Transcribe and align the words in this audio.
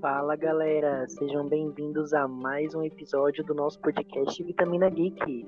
Fala 0.00 0.36
galera, 0.36 1.08
sejam 1.08 1.48
bem-vindos 1.48 2.14
a 2.14 2.28
mais 2.28 2.72
um 2.72 2.84
episódio 2.84 3.42
do 3.42 3.52
nosso 3.52 3.80
podcast 3.80 4.40
Vitamina 4.44 4.88
Geek. 4.88 5.44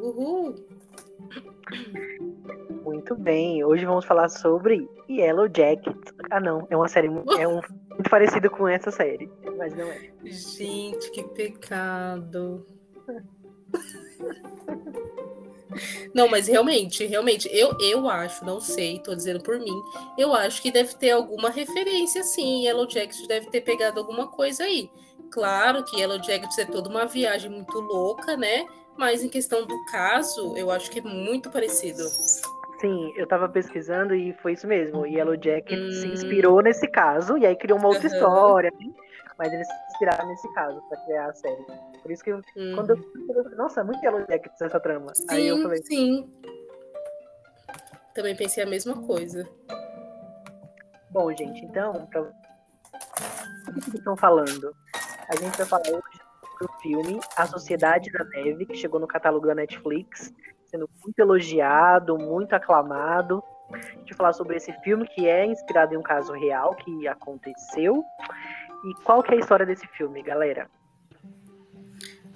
Uhul! 0.00 0.54
Muito 2.82 3.14
bem, 3.14 3.62
hoje 3.62 3.84
vamos 3.84 4.06
falar 4.06 4.30
sobre 4.30 4.88
Yellow 5.10 5.46
Jacket. 5.54 5.94
Ah 6.30 6.40
não, 6.40 6.66
é 6.70 6.76
uma 6.76 6.88
série 6.88 7.08
é 7.38 7.46
um, 7.46 7.60
muito 7.90 8.08
parecida 8.08 8.48
com 8.48 8.66
essa 8.66 8.90
série, 8.90 9.30
mas 9.58 9.76
não 9.76 9.86
é. 9.86 10.10
Gente, 10.24 11.10
que 11.10 11.22
pecado. 11.22 12.64
Não, 16.14 16.28
mas 16.28 16.48
realmente, 16.48 17.04
realmente, 17.06 17.48
eu, 17.52 17.76
eu 17.80 18.08
acho, 18.08 18.44
não 18.44 18.60
sei, 18.60 18.98
tô 19.00 19.14
dizendo 19.14 19.42
por 19.42 19.58
mim, 19.58 19.82
eu 20.18 20.34
acho 20.34 20.60
que 20.62 20.70
deve 20.70 20.94
ter 20.94 21.10
alguma 21.10 21.50
referência, 21.50 22.22
sim. 22.22 22.64
Yellow 22.64 22.88
Jackets 22.88 23.26
deve 23.26 23.46
ter 23.50 23.60
pegado 23.60 24.00
alguma 24.00 24.28
coisa 24.28 24.64
aí. 24.64 24.90
Claro 25.30 25.84
que 25.84 26.00
Yellow 26.00 26.22
Jackets 26.22 26.58
é 26.58 26.64
toda 26.64 26.88
uma 26.88 27.06
viagem 27.06 27.50
muito 27.50 27.78
louca, 27.78 28.36
né? 28.36 28.64
Mas 28.96 29.22
em 29.22 29.28
questão 29.28 29.66
do 29.66 29.84
caso, 29.86 30.56
eu 30.56 30.70
acho 30.70 30.90
que 30.90 31.00
é 31.00 31.02
muito 31.02 31.50
parecido. 31.50 32.02
Sim, 32.80 33.12
eu 33.16 33.26
tava 33.26 33.48
pesquisando 33.48 34.14
e 34.14 34.32
foi 34.34 34.52
isso 34.52 34.66
mesmo. 34.66 35.06
Yellow 35.06 35.34
Jacket 35.34 35.78
hum. 35.78 35.90
se 35.90 36.06
inspirou 36.08 36.60
nesse 36.62 36.86
caso 36.88 37.36
e 37.36 37.46
aí 37.46 37.56
criou 37.56 37.78
uma 37.78 37.88
outra 37.88 38.08
uhum. 38.08 38.14
história. 38.14 38.72
Né? 38.78 38.92
Mas 39.38 39.52
eles 39.52 39.68
se 39.96 40.04
inspiraram 40.04 40.28
nesse 40.28 40.52
caso 40.52 40.80
pra 40.88 40.98
criar 41.04 41.30
a 41.30 41.34
série. 41.34 41.64
Por 42.02 42.10
isso 42.10 42.22
que 42.22 42.30
eu, 42.30 42.38
hum. 42.56 42.72
quando 42.74 42.90
eu. 42.90 43.56
Nossa, 43.56 43.80
é 43.80 43.84
muito 43.84 44.02
Yellow 44.02 44.24
Jackets 44.28 44.60
essa 44.60 44.80
trama. 44.80 45.14
Sim, 45.14 45.26
Aí 45.28 45.46
eu 45.46 45.62
falei. 45.62 45.82
Sim. 45.84 46.32
Também 48.14 48.36
pensei 48.36 48.62
a 48.62 48.66
mesma 48.66 48.94
coisa. 49.02 49.48
Bom, 51.10 51.34
gente, 51.34 51.64
então, 51.64 52.06
pra... 52.06 52.22
o 52.22 53.90
que 53.90 53.96
estão 53.96 54.16
falando? 54.16 54.74
A 55.28 55.36
gente 55.36 55.56
vai 55.56 55.66
falar 55.66 55.88
hoje 55.88 56.20
do 56.60 56.68
filme 56.80 57.20
A 57.36 57.46
Sociedade 57.46 58.10
da 58.10 58.24
Neve, 58.24 58.66
que 58.66 58.76
chegou 58.76 58.98
no 58.98 59.06
catálogo 59.06 59.46
da 59.46 59.54
Netflix, 59.54 60.32
sendo 60.66 60.88
muito 61.02 61.18
elogiado, 61.18 62.18
muito 62.18 62.54
aclamado. 62.54 63.42
A 63.72 63.78
gente 63.78 64.10
vai 64.10 64.16
falar 64.16 64.32
sobre 64.32 64.56
esse 64.56 64.72
filme 64.80 65.06
que 65.08 65.26
é 65.26 65.44
inspirado 65.44 65.94
em 65.94 65.98
um 65.98 66.02
caso 66.02 66.32
real 66.32 66.74
que 66.76 67.08
aconteceu. 67.08 68.04
E 68.86 68.94
qual 69.02 69.22
que 69.22 69.32
é 69.32 69.36
a 69.36 69.40
história 69.40 69.66
desse 69.66 69.86
filme, 69.88 70.22
galera? 70.22 70.70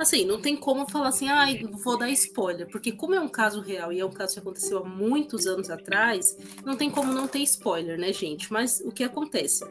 Assim, 0.00 0.24
não 0.24 0.40
tem 0.40 0.56
como 0.56 0.88
falar 0.88 1.08
assim, 1.08 1.28
ah, 1.28 1.44
vou 1.84 1.98
dar 1.98 2.08
spoiler, 2.08 2.66
porque 2.68 2.90
como 2.90 3.14
é 3.14 3.20
um 3.20 3.28
caso 3.28 3.60
real 3.60 3.92
e 3.92 4.00
é 4.00 4.04
um 4.04 4.10
caso 4.10 4.32
que 4.32 4.40
aconteceu 4.40 4.78
há 4.78 4.84
muitos 4.84 5.46
anos 5.46 5.68
atrás, 5.68 6.38
não 6.64 6.74
tem 6.74 6.90
como 6.90 7.12
não 7.12 7.28
ter 7.28 7.40
spoiler, 7.40 7.98
né, 7.98 8.10
gente? 8.10 8.50
Mas 8.50 8.80
o 8.80 8.90
que 8.90 9.04
acontece? 9.04 9.62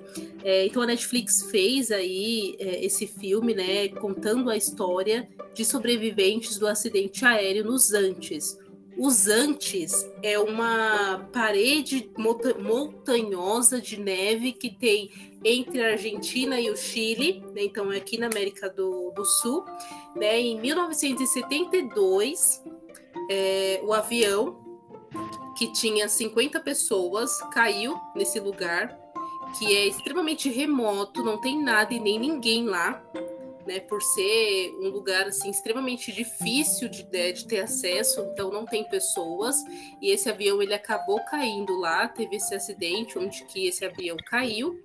É, 0.44 0.68
então 0.68 0.84
a 0.84 0.86
Netflix 0.86 1.50
fez 1.50 1.90
aí 1.90 2.56
é, 2.60 2.86
esse 2.86 3.08
filme, 3.08 3.56
né, 3.56 3.88
contando 3.88 4.52
a 4.52 4.56
história 4.56 5.28
de 5.52 5.66
sobreviventes 5.66 6.60
do 6.60 6.68
acidente 6.68 7.26
aéreo 7.26 7.66
nos 7.66 7.92
Andes. 7.92 8.56
Os 9.02 9.30
Andes 9.30 10.06
é 10.22 10.38
uma 10.38 11.26
parede 11.32 12.12
montanhosa 12.58 13.80
de 13.80 13.98
neve 13.98 14.52
que 14.52 14.70
tem 14.70 15.10
entre 15.42 15.82
a 15.82 15.92
Argentina 15.92 16.60
e 16.60 16.70
o 16.70 16.76
Chile, 16.76 17.42
né? 17.54 17.64
então 17.64 17.94
é 17.94 17.98
aqui 17.98 18.18
na 18.18 18.28
América 18.28 18.70
do, 18.70 19.12
do 19.12 19.24
Sul. 19.24 19.64
Né? 20.18 20.42
Em 20.42 20.60
1972, 20.60 22.62
é, 23.32 23.80
o 23.86 23.94
avião 23.94 24.60
que 25.58 25.72
tinha 25.72 26.10
50 26.10 26.60
pessoas 26.60 27.40
caiu 27.54 27.98
nesse 28.14 28.42
lugar, 28.42 29.00
que 29.58 29.78
é 29.78 29.88
extremamente 29.88 30.50
remoto, 30.50 31.24
não 31.24 31.40
tem 31.40 31.64
nada 31.64 31.94
e 31.94 32.02
nem 32.02 32.20
ninguém 32.20 32.66
lá. 32.66 33.02
Né, 33.70 33.80
por 33.82 34.02
ser 34.02 34.74
um 34.82 34.90
lugar 34.90 35.28
assim 35.28 35.52
extremamente 35.52 36.12
difícil 36.12 36.90
de, 36.90 37.08
né, 37.14 37.32
de, 37.32 37.46
ter 37.46 37.60
acesso, 37.60 38.28
então 38.34 38.50
não 38.50 38.66
tem 38.66 38.84
pessoas. 38.84 39.64
E 40.02 40.10
esse 40.10 40.28
avião 40.28 40.60
ele 40.60 40.74
acabou 40.74 41.20
caindo 41.26 41.80
lá, 41.80 42.08
teve 42.08 42.38
esse 42.38 42.56
acidente 42.56 43.20
onde 43.20 43.46
que 43.46 43.68
esse 43.68 43.86
avião 43.86 44.18
caiu 44.26 44.76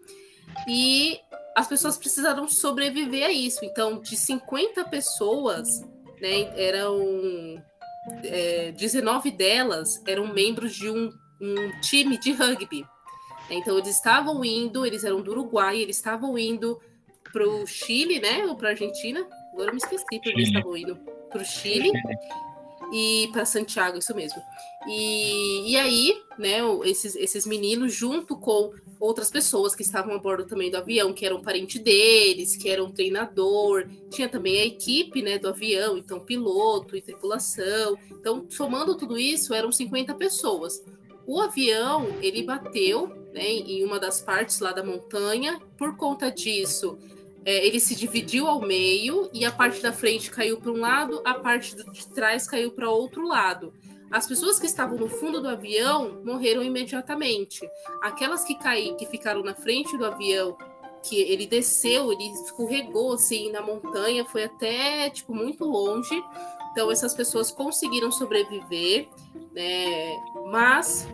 e 0.68 1.18
as 1.56 1.66
pessoas 1.66 1.96
precisaram 1.96 2.46
sobreviver 2.46 3.24
a 3.24 3.32
isso. 3.32 3.64
Então, 3.64 4.02
de 4.02 4.18
50 4.18 4.84
pessoas, 4.84 5.80
né, 6.20 6.52
eram 6.54 7.64
é, 8.22 8.70
19 8.72 9.30
delas 9.30 10.02
eram 10.06 10.26
membros 10.26 10.74
de 10.74 10.90
um, 10.90 11.10
um 11.40 11.80
time 11.80 12.18
de 12.18 12.32
rugby. 12.32 12.84
Então, 13.48 13.78
eles 13.78 13.96
estavam 13.96 14.44
indo, 14.44 14.84
eles 14.84 15.04
eram 15.04 15.22
do 15.22 15.30
Uruguai, 15.30 15.78
eles 15.78 15.96
estavam 15.96 16.36
indo 16.36 16.78
para 17.34 17.48
o 17.48 17.66
Chile, 17.66 18.20
né? 18.20 18.46
Ou 18.46 18.54
para 18.54 18.68
a 18.68 18.70
Argentina. 18.70 19.26
Agora 19.52 19.70
eu 19.70 19.74
me 19.74 19.78
esqueci 19.78 20.04
porque 20.04 20.28
eles 20.30 20.46
estavam 20.46 20.76
indo 20.76 20.96
para 21.28 21.42
o 21.42 21.44
Chile 21.44 21.90
e 22.92 23.28
para 23.32 23.44
Santiago, 23.44 23.98
isso 23.98 24.14
mesmo. 24.14 24.40
E, 24.86 25.72
e 25.72 25.76
aí, 25.76 26.16
né, 26.38 26.58
esses, 26.84 27.16
esses 27.16 27.44
meninos, 27.44 27.92
junto 27.92 28.36
com 28.36 28.72
outras 29.00 29.30
pessoas 29.30 29.74
que 29.74 29.82
estavam 29.82 30.14
a 30.14 30.18
bordo 30.18 30.46
também 30.46 30.70
do 30.70 30.76
avião, 30.76 31.12
que 31.12 31.26
eram 31.26 31.42
parente 31.42 31.78
deles, 31.78 32.54
que 32.54 32.68
eram 32.68 32.92
treinador, 32.92 33.88
tinha 34.10 34.28
também 34.28 34.60
a 34.60 34.64
equipe, 34.64 35.22
né, 35.22 35.38
do 35.38 35.48
avião, 35.48 35.98
então 35.98 36.20
piloto 36.20 36.96
e 36.96 37.02
tripulação. 37.02 37.98
Então, 38.10 38.46
somando 38.48 38.96
tudo 38.96 39.18
isso, 39.18 39.52
eram 39.52 39.72
50 39.72 40.14
pessoas. 40.14 40.84
O 41.26 41.40
avião, 41.40 42.06
ele 42.20 42.42
bateu, 42.42 43.08
né, 43.32 43.48
em 43.48 43.82
uma 43.82 43.98
das 43.98 44.20
partes 44.20 44.60
lá 44.60 44.72
da 44.72 44.84
montanha. 44.84 45.58
Por 45.76 45.96
conta 45.96 46.30
disso, 46.30 46.98
é, 47.44 47.66
ele 47.66 47.78
se 47.78 47.94
dividiu 47.94 48.46
ao 48.46 48.60
meio 48.60 49.28
e 49.32 49.44
a 49.44 49.52
parte 49.52 49.80
da 49.82 49.92
frente 49.92 50.30
caiu 50.30 50.58
para 50.58 50.70
um 50.70 50.80
lado, 50.80 51.20
a 51.24 51.34
parte 51.34 51.76
de 51.76 52.08
trás 52.08 52.46
caiu 52.46 52.72
para 52.72 52.90
outro 52.90 53.26
lado. 53.26 53.72
As 54.10 54.26
pessoas 54.26 54.58
que 54.58 54.66
estavam 54.66 54.96
no 54.96 55.08
fundo 55.08 55.40
do 55.40 55.48
avião 55.48 56.22
morreram 56.24 56.62
imediatamente. 56.62 57.68
Aquelas 58.00 58.44
que 58.44 58.54
caíram, 58.54 58.96
que 58.96 59.06
ficaram 59.06 59.42
na 59.42 59.54
frente 59.54 59.96
do 59.98 60.06
avião, 60.06 60.56
que 61.02 61.20
ele 61.20 61.46
desceu, 61.46 62.12
ele 62.12 62.28
escorregou 62.28 63.12
assim 63.12 63.50
na 63.50 63.60
montanha, 63.60 64.24
foi 64.24 64.44
até 64.44 65.10
tipo 65.10 65.34
muito 65.34 65.64
longe. 65.64 66.22
Então 66.70 66.90
essas 66.90 67.12
pessoas 67.12 67.50
conseguiram 67.50 68.10
sobreviver, 68.10 69.08
né? 69.52 70.16
Mas 70.46 71.06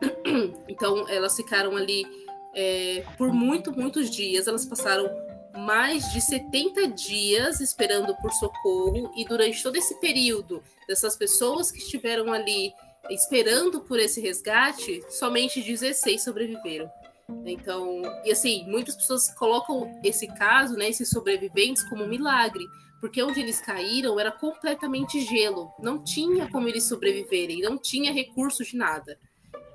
então 0.68 1.08
elas 1.08 1.36
ficaram 1.36 1.76
ali 1.76 2.04
é, 2.54 3.04
por 3.16 3.32
muito, 3.32 3.72
muitos 3.72 4.10
dias. 4.10 4.46
Elas 4.46 4.66
passaram 4.66 5.08
mais 5.56 6.12
de 6.12 6.20
70 6.20 6.88
dias 6.88 7.60
esperando 7.60 8.14
por 8.16 8.32
socorro 8.32 9.12
e 9.16 9.24
durante 9.24 9.62
todo 9.62 9.76
esse 9.76 9.98
período 10.00 10.62
dessas 10.88 11.16
pessoas 11.16 11.70
que 11.70 11.78
estiveram 11.78 12.32
ali 12.32 12.72
esperando 13.10 13.80
por 13.80 13.98
esse 13.98 14.20
resgate, 14.20 15.02
somente 15.10 15.60
16 15.60 16.22
sobreviveram. 16.22 16.90
Então, 17.44 18.02
e 18.24 18.32
assim, 18.32 18.64
muitas 18.68 18.94
pessoas 18.96 19.32
colocam 19.34 20.00
esse 20.04 20.26
caso, 20.26 20.76
né, 20.76 20.88
esses 20.88 21.08
sobreviventes 21.08 21.82
como 21.88 22.04
um 22.04 22.08
milagre, 22.08 22.64
porque 23.00 23.22
onde 23.22 23.40
eles 23.40 23.60
caíram 23.60 24.18
era 24.20 24.30
completamente 24.30 25.20
gelo, 25.22 25.72
não 25.80 26.02
tinha 26.02 26.48
como 26.50 26.68
eles 26.68 26.84
sobreviverem, 26.84 27.60
não 27.60 27.78
tinha 27.78 28.12
recurso 28.12 28.62
de 28.62 28.76
nada. 28.76 29.18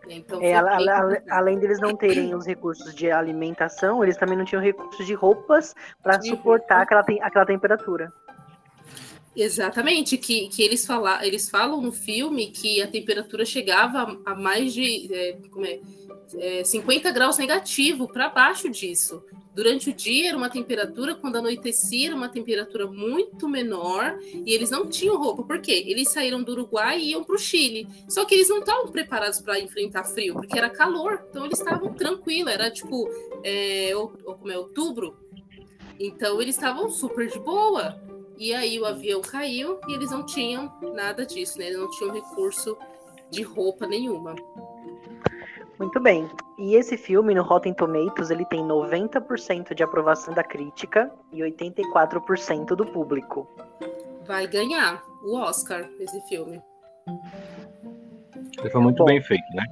Então, 0.09 0.41
é, 0.41 0.53
além 1.29 1.59
deles 1.59 1.79
não 1.79 1.95
terem 1.95 2.33
os 2.33 2.45
recursos 2.45 2.93
de 2.95 3.11
alimentação, 3.11 4.03
eles 4.03 4.17
também 4.17 4.37
não 4.37 4.45
tinham 4.45 4.61
recursos 4.61 5.05
de 5.05 5.13
roupas 5.13 5.75
para 6.01 6.21
suportar 6.21 6.81
aquela, 6.81 7.03
aquela 7.21 7.45
temperatura. 7.45 8.11
Exatamente, 9.39 10.17
que, 10.17 10.49
que 10.49 10.63
eles, 10.63 10.83
fala, 10.83 11.23
eles 11.23 11.47
falam 11.47 11.79
no 11.79 11.91
filme 11.91 12.47
que 12.47 12.81
a 12.81 12.87
temperatura 12.87 13.45
chegava 13.45 14.19
a, 14.25 14.33
mais 14.33 14.73
de 14.73 15.13
é, 15.13 15.37
como 15.51 15.63
é, 15.63 15.79
é, 16.39 16.63
50 16.63 17.11
graus 17.11 17.37
negativo 17.37 18.07
para 18.11 18.29
baixo 18.29 18.67
disso. 18.67 19.23
Durante 19.53 19.91
o 19.91 19.93
dia 19.93 20.29
era 20.29 20.37
uma 20.37 20.49
temperatura, 20.49 21.13
quando 21.13 21.35
anoitecia 21.35 22.07
era 22.07 22.15
uma 22.15 22.29
temperatura 22.29 22.87
muito 22.87 23.47
menor 23.47 24.17
e 24.23 24.51
eles 24.51 24.71
não 24.71 24.87
tinham 24.87 25.17
roupa. 25.17 25.43
Por 25.43 25.61
quê? 25.61 25.83
Eles 25.85 26.09
saíram 26.09 26.41
do 26.41 26.53
Uruguai 26.53 26.99
e 26.99 27.11
iam 27.11 27.23
para 27.23 27.35
o 27.35 27.39
Chile. 27.39 27.87
Só 28.09 28.25
que 28.25 28.33
eles 28.33 28.49
não 28.49 28.59
estavam 28.59 28.87
preparados 28.87 29.39
para 29.39 29.59
enfrentar 29.59 30.03
frio, 30.03 30.33
porque 30.33 30.57
era 30.57 30.69
calor. 30.69 31.23
Então 31.29 31.45
eles 31.45 31.59
estavam 31.59 31.93
tranquilos, 31.93 32.51
era 32.51 32.71
tipo 32.71 33.07
é, 33.43 33.95
ou, 33.95 34.13
ou 34.25 34.33
como 34.33 34.51
é, 34.51 34.57
outubro. 34.57 35.15
Então 35.99 36.41
eles 36.41 36.55
estavam 36.55 36.89
super 36.89 37.27
de 37.27 37.37
boa. 37.37 38.06
E 38.37 38.53
aí 38.53 38.79
o 38.79 38.85
avião 38.85 39.21
caiu 39.21 39.79
e 39.87 39.93
eles 39.93 40.11
não 40.11 40.25
tinham 40.25 40.71
nada 40.93 41.25
disso, 41.25 41.57
né? 41.57 41.65
Eles 41.65 41.79
não 41.79 41.89
tinham 41.91 42.13
recurso 42.13 42.77
de 43.31 43.41
roupa 43.41 43.87
nenhuma. 43.87 44.35
Muito 45.79 45.99
bem. 45.99 46.29
E 46.57 46.75
esse 46.75 46.97
filme, 46.97 47.35
no 47.35 47.43
Rotten 47.43 47.73
Tomatoes, 47.73 48.29
ele 48.31 48.45
tem 48.45 48.61
90% 48.61 49.75
de 49.75 49.83
aprovação 49.83 50.33
da 50.33 50.43
crítica 50.43 51.11
e 51.31 51.39
84% 51.41 52.75
do 52.75 52.85
público. 52.85 53.47
Vai 54.25 54.47
ganhar 54.47 55.03
o 55.23 55.37
Oscar 55.37 55.87
esse 55.99 56.19
filme. 56.27 56.61
Ele 58.59 58.69
foi 58.69 58.81
muito 58.81 58.97
Bom, 58.97 59.05
bem 59.05 59.21
feito, 59.21 59.45
né? 59.53 59.63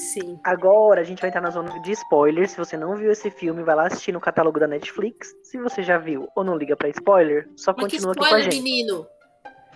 Sim. 0.00 0.40
Agora 0.42 1.02
a 1.02 1.04
gente 1.04 1.20
vai 1.20 1.28
entrar 1.28 1.42
na 1.42 1.50
zona 1.50 1.78
de 1.80 1.92
spoilers. 1.92 2.52
Se 2.52 2.56
você 2.58 2.76
não 2.76 2.96
viu 2.96 3.12
esse 3.12 3.30
filme, 3.30 3.62
vai 3.62 3.74
lá 3.76 3.86
assistir 3.86 4.12
no 4.12 4.20
catálogo 4.20 4.58
da 4.58 4.66
Netflix. 4.66 5.28
Se 5.44 5.58
você 5.58 5.82
já 5.82 5.98
viu 5.98 6.26
ou 6.34 6.42
não 6.42 6.56
liga 6.56 6.74
pra 6.74 6.88
spoiler, 6.88 7.48
só 7.56 7.72
Mas 7.76 7.82
continua 7.84 8.12
spoiler, 8.12 8.34
aqui 8.34 8.44
com 8.44 8.48
a 8.48 8.50
gente. 8.50 8.62
menino? 8.62 9.06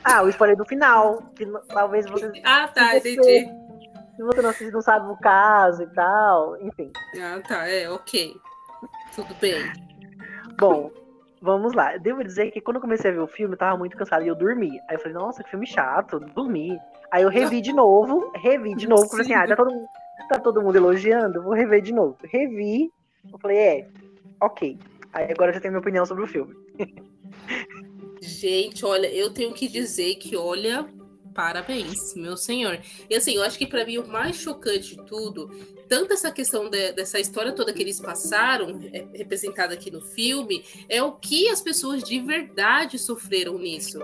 Ah, 0.03 0.23
o 0.23 0.29
spoiler 0.31 0.56
do 0.56 0.65
final. 0.65 1.23
Que 1.37 1.47
talvez 1.69 2.06
você. 2.09 2.32
Ah, 2.44 2.67
tá, 2.69 2.93
você- 2.99 3.12
entendi. 3.17 3.65
Se 4.17 4.23
você 4.23 4.41
não, 4.43 4.50
assiste, 4.50 4.71
não 4.73 4.81
sabe 4.81 5.11
o 5.12 5.17
caso 5.17 5.82
e 5.82 5.87
tal. 5.88 6.56
Enfim. 6.62 6.91
Ah, 7.20 7.41
tá, 7.47 7.69
é, 7.69 7.91
ok. 7.91 8.35
Tudo 9.15 9.35
bem. 9.41 9.56
Bom, 10.59 10.91
vamos 11.43 11.75
lá. 11.75 11.97
Devo 11.97 12.23
dizer 12.23 12.50
que 12.50 12.61
quando 12.61 12.77
eu 12.77 12.81
comecei 12.81 13.11
a 13.11 13.15
ver 13.15 13.20
o 13.20 13.27
filme, 13.27 13.55
eu 13.55 13.59
tava 13.59 13.77
muito 13.77 13.97
cansado 13.97 14.23
e 14.25 14.29
eu 14.29 14.35
dormi. 14.37 14.81
Aí 14.88 14.97
eu 14.97 15.00
falei, 15.00 15.15
nossa, 15.15 15.43
que 15.43 15.50
filme 15.50 15.67
chato, 15.67 16.20
dormi. 16.20 16.79
Aí 17.11 17.23
eu 17.25 17.29
revi 17.29 17.61
de 17.61 17.73
novo, 17.73 18.31
revi 18.37 18.75
de 18.75 18.88
novo, 18.88 19.09
porque 19.09 19.23
assim, 19.23 19.35
ah, 19.35 19.47
tá 19.47 19.56
todo, 19.56 19.70
mundo- 19.73 19.87
tá 20.29 20.39
todo 20.39 20.63
mundo 20.63 20.77
elogiando, 20.77 21.43
vou 21.43 21.53
rever 21.55 21.83
de 21.83 21.93
novo. 21.93 22.17
Revi, 22.25 22.91
eu 23.33 23.39
falei, 23.39 23.59
é, 23.59 23.89
ok. 24.41 24.79
Aí 25.13 25.31
agora 25.31 25.51
eu 25.51 25.55
já 25.55 25.61
tenho 25.61 25.73
minha 25.73 25.81
opinião 25.81 26.05
sobre 26.07 26.25
o 26.25 26.27
filme. 26.27 26.55
Gente, 28.21 28.85
olha, 28.85 29.07
eu 29.13 29.31
tenho 29.31 29.53
que 29.53 29.69
dizer 29.69 30.15
que, 30.17 30.37
olha, 30.37 30.87
parabéns, 31.35 32.15
meu 32.15 32.37
senhor. 32.37 32.81
E 33.09 33.15
assim, 33.15 33.35
eu 33.35 33.43
acho 33.43 33.59
que 33.59 33.67
pra 33.67 33.85
mim 33.85 33.99
o 33.99 34.07
mais 34.07 34.37
chocante 34.37 34.97
de 34.97 35.03
tudo, 35.05 35.51
tanto 35.89 36.13
essa 36.15 36.31
questão 36.33 36.71
de- 36.71 36.93
dessa 36.93 37.21
história 37.21 37.53
toda 37.53 37.73
que 37.73 37.83
eles 37.83 38.01
passaram, 38.01 38.81
é, 38.93 39.07
representada 39.13 39.75
aqui 39.75 39.91
no 39.91 40.01
filme, 40.01 40.65
é 40.89 41.03
o 41.03 41.13
que 41.13 41.49
as 41.49 41.61
pessoas 41.61 42.03
de 42.03 42.19
verdade 42.21 42.99
sofreram 42.99 43.59
nisso. 43.59 43.99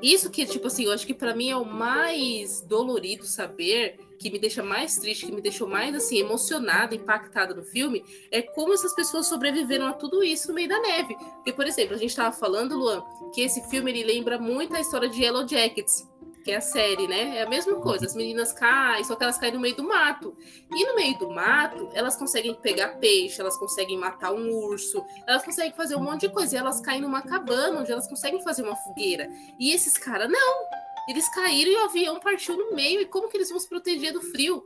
Isso 0.00 0.30
que, 0.30 0.46
tipo 0.46 0.66
assim, 0.66 0.84
eu 0.84 0.92
acho 0.92 1.06
que 1.06 1.14
pra 1.14 1.34
mim 1.34 1.50
é 1.50 1.56
o 1.56 1.64
mais 1.64 2.60
dolorido 2.62 3.24
saber, 3.24 3.98
que 4.18 4.30
me 4.30 4.38
deixa 4.38 4.62
mais 4.62 4.96
triste, 4.96 5.26
que 5.26 5.32
me 5.32 5.42
deixou 5.42 5.68
mais, 5.68 5.94
assim, 5.94 6.18
emocionada, 6.18 6.94
impactada 6.94 7.54
no 7.54 7.64
filme, 7.64 8.04
é 8.30 8.40
como 8.40 8.72
essas 8.72 8.94
pessoas 8.94 9.26
sobreviveram 9.26 9.86
a 9.86 9.92
tudo 9.92 10.22
isso 10.22 10.48
no 10.48 10.54
meio 10.54 10.68
da 10.68 10.80
neve. 10.80 11.16
Porque, 11.16 11.52
por 11.52 11.66
exemplo, 11.66 11.94
a 11.94 11.98
gente 11.98 12.14
tava 12.14 12.34
falando, 12.34 12.78
Luan, 12.78 13.02
que 13.34 13.40
esse 13.40 13.68
filme 13.68 13.90
ele 13.90 14.04
lembra 14.04 14.38
muito 14.38 14.74
a 14.74 14.80
história 14.80 15.08
de 15.08 15.22
Yellow 15.22 15.46
Jackets, 15.46 16.08
que 16.42 16.50
é 16.50 16.56
a 16.56 16.60
série, 16.60 17.06
né? 17.06 17.38
É 17.38 17.42
a 17.42 17.48
mesma 17.48 17.76
coisa. 17.76 18.04
As 18.06 18.14
meninas 18.14 18.52
caem, 18.52 19.04
só 19.04 19.14
que 19.16 19.22
elas 19.22 19.38
caem 19.38 19.52
no 19.52 19.60
meio 19.60 19.76
do 19.76 19.84
mato. 19.84 20.36
E 20.74 20.84
no 20.86 20.94
meio 20.96 21.16
do 21.18 21.30
mato, 21.30 21.88
elas 21.94 22.16
conseguem 22.16 22.54
pegar 22.54 22.96
peixe, 22.98 23.40
elas 23.40 23.56
conseguem 23.56 23.96
matar 23.98 24.32
um 24.32 24.50
urso, 24.50 25.04
elas 25.26 25.44
conseguem 25.44 25.72
fazer 25.72 25.96
um 25.96 26.02
monte 26.02 26.22
de 26.22 26.30
coisa. 26.30 26.54
E 26.54 26.58
elas 26.58 26.80
caem 26.80 27.00
numa 27.00 27.22
cabana 27.22 27.80
onde 27.80 27.92
elas 27.92 28.08
conseguem 28.08 28.42
fazer 28.42 28.62
uma 28.62 28.76
fogueira. 28.76 29.28
E 29.58 29.70
esses 29.72 29.96
caras, 29.96 30.28
não! 30.30 30.64
Eles 31.08 31.28
caíram 31.34 31.72
e 31.72 31.76
o 31.76 31.84
avião 31.84 32.20
partiu 32.20 32.56
no 32.56 32.74
meio. 32.74 33.00
E 33.00 33.06
como 33.06 33.28
que 33.28 33.36
eles 33.36 33.50
vão 33.50 33.58
se 33.58 33.68
proteger 33.68 34.12
do 34.12 34.20
frio? 34.20 34.64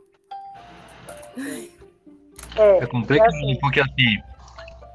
É, 2.55 2.79
É 2.79 2.85
complicado, 2.85 3.25
É 3.33 3.37
assim. 3.37 3.57
porque 3.59 3.79
assim, 3.79 4.17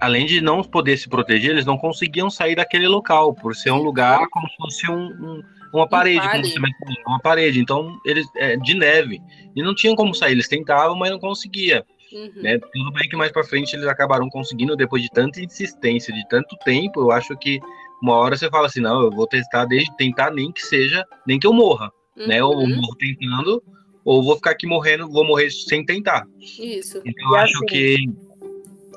além 0.01 0.27
de 0.27 0.41
não 0.41 0.63
poder 0.63 0.97
se 0.97 1.09
proteger, 1.09 1.51
eles 1.51 1.67
não 1.67 1.79
conseguiam 1.79 2.29
sair 2.31 2.55
daquele 2.57 2.89
local, 2.89 3.35
por 3.35 3.55
ser 3.55 3.71
um 3.73 3.83
lugar 3.83 4.27
como 4.31 4.49
se 4.49 4.57
fosse 4.57 4.91
um, 4.91 4.97
um- 5.09 5.43
uma 5.73 5.89
parede, 5.89 6.21
como 6.21 6.31
vale. 6.33 6.45
você 6.49 6.61
mesmo 6.61 6.77
falou, 6.79 6.97
uma 7.07 7.21
parede. 7.21 7.61
Então, 7.61 7.99
eles 8.05 8.27
é, 8.37 8.57
de 8.57 8.75
neve. 8.75 9.21
E 9.57 9.63
não 9.63 9.75
tinham 9.75 9.95
como 9.95 10.15
sair, 10.15 10.33
eles 10.33 10.49
tentavam, 10.49 10.97
mas 10.97 11.11
não 11.11 11.19
conseguia. 11.19 11.85
Uhum. 12.13 12.31
Né? 12.43 12.59
Tudo 12.59 12.93
bem 12.93 13.09
que 13.09 13.17
mais 13.17 13.33
pra 13.33 13.43
frente 13.45 13.75
eles 13.75 13.87
acabaram 13.87 14.29
conseguindo, 14.29 14.77
depois 14.77 15.03
de 15.03 15.09
tanta 15.11 15.41
insistência, 15.41 16.13
de 16.13 16.27
tanto 16.29 16.57
tempo, 16.65 17.01
eu 17.01 17.11
acho 17.11 17.35
que 17.39 17.59
uma 18.03 18.15
hora 18.17 18.37
você 18.37 18.51
fala 18.51 18.67
assim, 18.67 18.81
não, 18.81 19.03
eu 19.03 19.11
vou 19.11 19.27
testar 19.27 19.65
desde 19.65 19.97
tentar 19.97 20.31
nem 20.31 20.53
que 20.53 20.61
seja, 20.63 21.05
nem 21.27 21.39
que 21.39 21.47
eu 21.47 21.53
morra, 21.55 21.91
né? 22.17 22.43
Ou 22.45 22.55
Uhum. 22.59 22.77
morro 22.77 22.97
tentando, 22.97 23.63
ou 24.05 24.23
vou 24.23 24.37
ficar 24.37 24.51
aqui 24.51 24.67
morrendo, 24.67 25.09
vou 25.11 25.25
morrer 25.25 25.51
sem 25.51 25.85
tentar. 25.85 26.27
Isso. 26.59 27.01
Então, 27.05 27.31
eu 27.31 27.37
E 27.37 27.39
acho 27.39 27.57
assim- 27.57 27.67
que. 27.67 28.11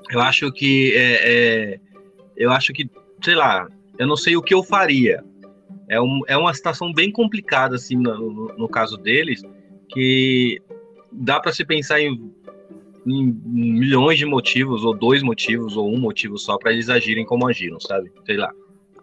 Eu 0.09 0.19
acho 0.21 0.51
que. 0.51 0.93
É, 0.95 1.13
é, 1.73 1.79
eu 2.35 2.51
acho 2.51 2.73
que, 2.73 2.89
sei 3.23 3.35
lá, 3.35 3.67
eu 3.97 4.05
não 4.07 4.17
sei 4.17 4.35
o 4.35 4.41
que 4.41 4.53
eu 4.53 4.61
faria. 4.63 5.23
É, 5.87 6.01
um, 6.01 6.21
é 6.27 6.35
uma 6.37 6.53
situação 6.53 6.91
bem 6.91 7.11
complicada, 7.11 7.75
assim, 7.75 7.95
no, 7.95 8.53
no- 8.57 8.69
caso 8.69 8.97
deles, 8.97 9.41
que 9.89 10.59
dá 11.11 11.39
para 11.39 11.51
se 11.53 11.63
pensar 11.63 11.99
em, 12.01 12.33
em 13.05 13.33
milhões 13.45 14.17
de 14.17 14.25
motivos, 14.25 14.83
ou 14.83 14.97
dois 14.97 15.21
motivos, 15.21 15.77
ou 15.77 15.87
um 15.93 15.99
motivo 15.99 16.37
só, 16.37 16.57
para 16.57 16.73
eles 16.73 16.89
agirem 16.89 17.25
como 17.25 17.47
agiram, 17.47 17.79
sabe? 17.79 18.11
Sei 18.25 18.35
lá. 18.35 18.51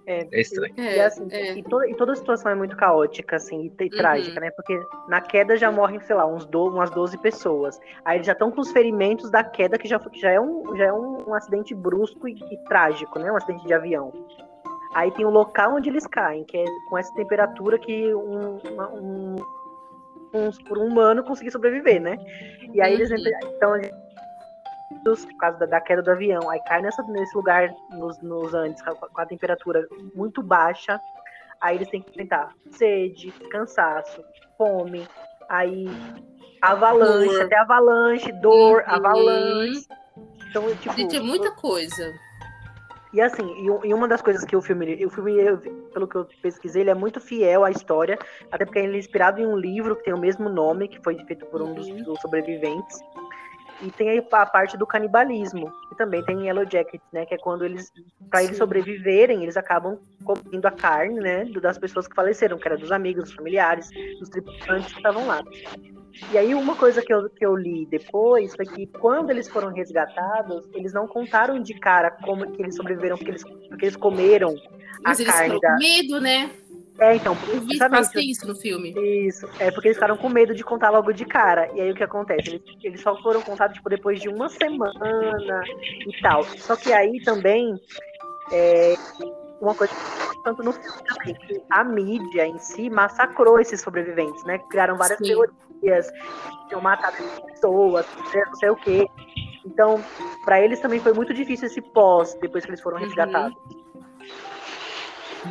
É, 0.05 0.27
É 0.33 0.41
estranho. 0.41 0.75
É, 0.77 0.97
e, 0.97 1.01
assim, 1.01 1.29
é. 1.31 1.57
e, 1.57 1.63
toda, 1.63 1.89
e 1.89 1.95
toda 1.95 2.13
a 2.13 2.17
situação 2.17 2.51
é 2.51 2.55
muito 2.57 2.77
caótica, 2.77 3.37
assim, 3.37 3.67
e, 3.67 3.71
te- 3.71 3.85
Uhum. 3.85 3.91
trágica, 3.91 4.41
né? 4.41 4.51
Porque 4.51 4.85
na 5.09 5.21
queda 5.21 5.57
já 5.57 5.71
morrem, 5.71 6.01
sei 6.01 6.17
lá, 6.17 6.27
uns 6.27 6.45
do, 6.47 6.67
umas 6.67 6.91
12 6.91 7.17
pessoas. 7.19 7.79
Aí 8.05 8.17
eles 8.17 8.27
já 8.27 8.33
estão 8.33 8.51
com 8.51 8.61
os 8.61 8.73
ferimentos 8.73 9.31
da 9.31 9.45
queda, 9.45 9.79
que 9.79 9.87
já, 9.87 10.01
que 10.01 10.19
já 10.21 10.31
é, 10.33 10.41
um, 10.41 10.77
já 10.77 10.87
é 10.87 10.93
um, 10.93 11.29
um 11.29 11.35
acidente 11.35 11.73
brusco 11.73 12.27
e, 12.27 12.33
e 12.33 12.57
trágico, 12.69 13.21
né? 13.21 13.31
Um 13.31 13.37
acidente 13.37 13.65
de 13.65 13.73
avião. 13.73 14.13
Aí 14.95 15.11
tem 15.13 15.25
o 15.25 15.31
local 15.31 15.75
onde 15.77 15.89
eles 15.89 16.07
caem, 16.07 16.45
que 16.45 16.57
é 16.57 16.65
com 16.89 16.99
essa 16.99 17.13
temperatura 17.15 17.79
que 17.79 18.15
um, 18.15 18.57
um, 18.57 19.37
um, 20.35 20.51
por 20.69 20.79
um 20.79 20.87
humano 20.87 21.25
conseguir 21.25 21.51
sobreviver, 21.51 22.01
né? 22.01 22.17
E 22.75 22.81
aí 22.81 22.93
eles 22.95 23.11
entram, 23.11 23.33
então 23.81 23.81
por 25.03 25.37
causa 25.39 25.59
da, 25.59 25.67
da 25.67 25.81
queda 25.81 26.03
do 26.03 26.11
avião, 26.11 26.49
aí 26.51 26.61
cai 26.65 26.83
nessa, 26.83 27.03
nesse 27.05 27.35
lugar 27.35 27.75
nos, 27.91 28.21
nos 28.21 28.53
Andes 28.55 28.83
com 28.83 28.91
a, 28.91 28.95
com 28.95 29.21
a 29.21 29.27
temperatura 29.27 29.87
muito 30.15 30.43
baixa, 30.43 31.01
aí 31.61 31.77
eles 31.77 31.89
têm 31.89 32.03
que 32.03 32.11
enfrentar 32.11 32.53
sede, 32.71 33.33
cansaço, 33.51 34.23
fome, 34.59 35.09
aí 35.49 35.87
avalanche, 36.61 37.29
Dor. 37.35 37.43
até 37.47 37.59
avalanche, 37.59 38.33
dor, 38.41 38.83
Uhum. 38.87 38.95
avalanche. 38.95 39.87
Então, 40.51 40.77
tipo, 40.77 40.95
Gente, 40.95 41.17
é 41.17 41.21
muita 41.21 41.51
coisa. 41.53 42.13
E 43.13 43.21
assim, 43.21 43.45
e, 43.45 43.89
e 43.89 43.95
uma 43.95 44.09
das 44.09 44.23
coisas 44.23 44.45
que 44.45 44.57
o 44.57 44.63
filme, 44.63 45.05
o 45.05 45.11
filme, 45.11 45.37
eu- 45.39 45.59
pelo 45.93 46.09
que 46.09 46.17
eu 46.17 46.27
pesquisei, 46.43 46.83
ele 46.83 46.91
é 46.91 46.95
muito 46.95 47.21
fiel 47.21 47.65
à 47.65 47.71
história, 47.71 48.19
até 48.51 48.65
porque 48.65 48.79
ele 48.79 48.97
é 48.97 48.99
inspirado 48.99 49.41
em 49.41 49.47
um 49.47 49.57
livro 49.57 49.97
que 49.97 50.05
tem 50.05 50.15
o 50.15 50.19
mesmo 50.19 50.49
nome, 50.49 50.89
que 50.89 50.99
foi 51.03 51.17
feito 51.27 51.45
por 51.47 51.61
um 51.63 51.75
dos, 51.75 51.89
Uhum. 51.89 52.03
dos 52.05 52.21
sobreviventes. 52.21 52.99
E 53.83 53.91
tem 53.91 54.09
aí 54.11 54.27
a 54.33 54.47
parte 54.47 54.77
do 54.77 54.87
canibalismo, 54.87 55.71
que 55.89 55.97
também 55.97 56.25
tem 56.25 56.37
em 56.39 56.47
Yellow 56.47 56.65
Jackets, 56.71 57.07
né? 57.13 57.27
Que 57.27 57.35
é 57.35 57.39
quando 57.39 57.65
eles, 57.65 57.91
para 58.31 58.45
eles 58.45 58.57
sobreviverem, 58.57 59.43
eles 59.43 59.57
acabam 59.57 59.99
comendo 60.25 60.69
a 60.69 60.71
carne, 60.71 61.19
né? 61.21 61.45
Das 61.61 61.79
pessoas 61.79 62.07
que 62.07 62.15
faleceram, 62.15 62.59
que 62.59 62.69
era 62.69 62.79
dos 62.79 62.93
amigos, 62.93 63.25
dos 63.25 63.35
familiares, 63.35 63.91
dos 64.21 64.29
tripulantes 64.29 64.93
que 64.93 64.99
estavam 65.01 65.27
lá. 65.27 65.43
E 66.33 66.39
aí 66.39 66.55
uma 66.55 66.77
coisa 66.77 67.03
que 67.03 67.13
eu, 67.13 67.29
que 67.31 67.45
eu 67.45 67.57
li 67.57 67.87
depois 67.87 68.55
foi 68.55 68.67
que 68.67 68.87
quando 68.87 69.31
eles 69.31 69.49
foram 69.49 69.73
resgatados, 69.73 70.69
eles 70.75 70.93
não 70.93 71.07
contaram 71.07 71.61
de 71.61 71.75
cara 71.75 72.11
como 72.11 72.51
que 72.53 72.63
eles 72.63 72.77
sobreviveram, 72.77 73.17
porque 73.17 73.31
eles, 73.31 73.45
porque 73.45 73.85
eles 73.87 73.97
comeram 73.97 74.55
Mas 75.03 75.19
a 75.19 75.23
eles 75.23 75.35
carne 75.35 75.61
da. 75.61 75.73
com 75.73 75.79
medo, 75.79 76.21
né? 76.21 76.51
É, 76.99 77.17
então, 77.17 77.35
justamente, 77.69 78.31
isso 78.31 78.47
no 78.47 78.55
filme. 78.55 78.95
isso. 79.27 79.49
É 79.59 79.71
porque 79.71 79.89
eles 79.89 79.97
ficaram 79.97 80.17
com 80.17 80.29
medo 80.29 80.55
de 80.55 80.63
contar 80.63 80.91
logo 80.91 81.11
de 81.13 81.25
cara. 81.25 81.69
E 81.75 81.81
aí 81.81 81.91
o 81.91 81.95
que 81.95 82.05
acontece? 82.05 82.51
Eles, 82.51 82.63
eles 82.83 83.01
só 83.01 83.21
foram 83.23 83.41
contados 83.41 83.75
tipo, 83.77 83.89
depois 83.89 84.21
de 84.21 84.29
uma 84.29 84.49
semana 84.49 85.65
e 86.07 86.21
tal. 86.21 86.45
Só 86.45 86.77
que 86.77 86.93
aí 86.93 87.21
também 87.25 87.81
é, 88.53 88.95
uma 89.61 89.75
coisa 89.75 89.93
que 89.93 90.43
tanto 90.45 90.63
no 90.63 90.73
filme 90.73 90.99
também, 91.07 91.35
que 91.35 91.63
a 91.71 91.83
mídia 91.83 92.47
em 92.47 92.59
si 92.59 92.91
massacrou 92.91 93.59
esses 93.59 93.81
sobreviventes, 93.81 94.45
né? 94.45 94.59
Criaram 94.71 94.97
várias 94.97 95.19
Sim. 95.19 95.29
teorias, 95.29 95.57
que 95.83 96.69
tinham 96.69 96.81
matado 96.81 97.17
pessoas, 97.47 98.07
não 98.47 98.55
sei 98.55 98.71
o 98.71 98.77
quê. 98.77 99.07
Então, 99.67 100.05
pra 100.45 100.61
eles 100.61 100.81
também 100.81 101.01
foi 101.01 101.13
muito 101.13 101.35
difícil 101.35 101.67
esse 101.67 101.81
pós, 101.81 102.35
depois 102.41 102.65
que 102.65 102.71
eles 102.71 102.81
foram 102.81 102.99
Uhum. 102.99 103.05
resgatados. 103.05 103.57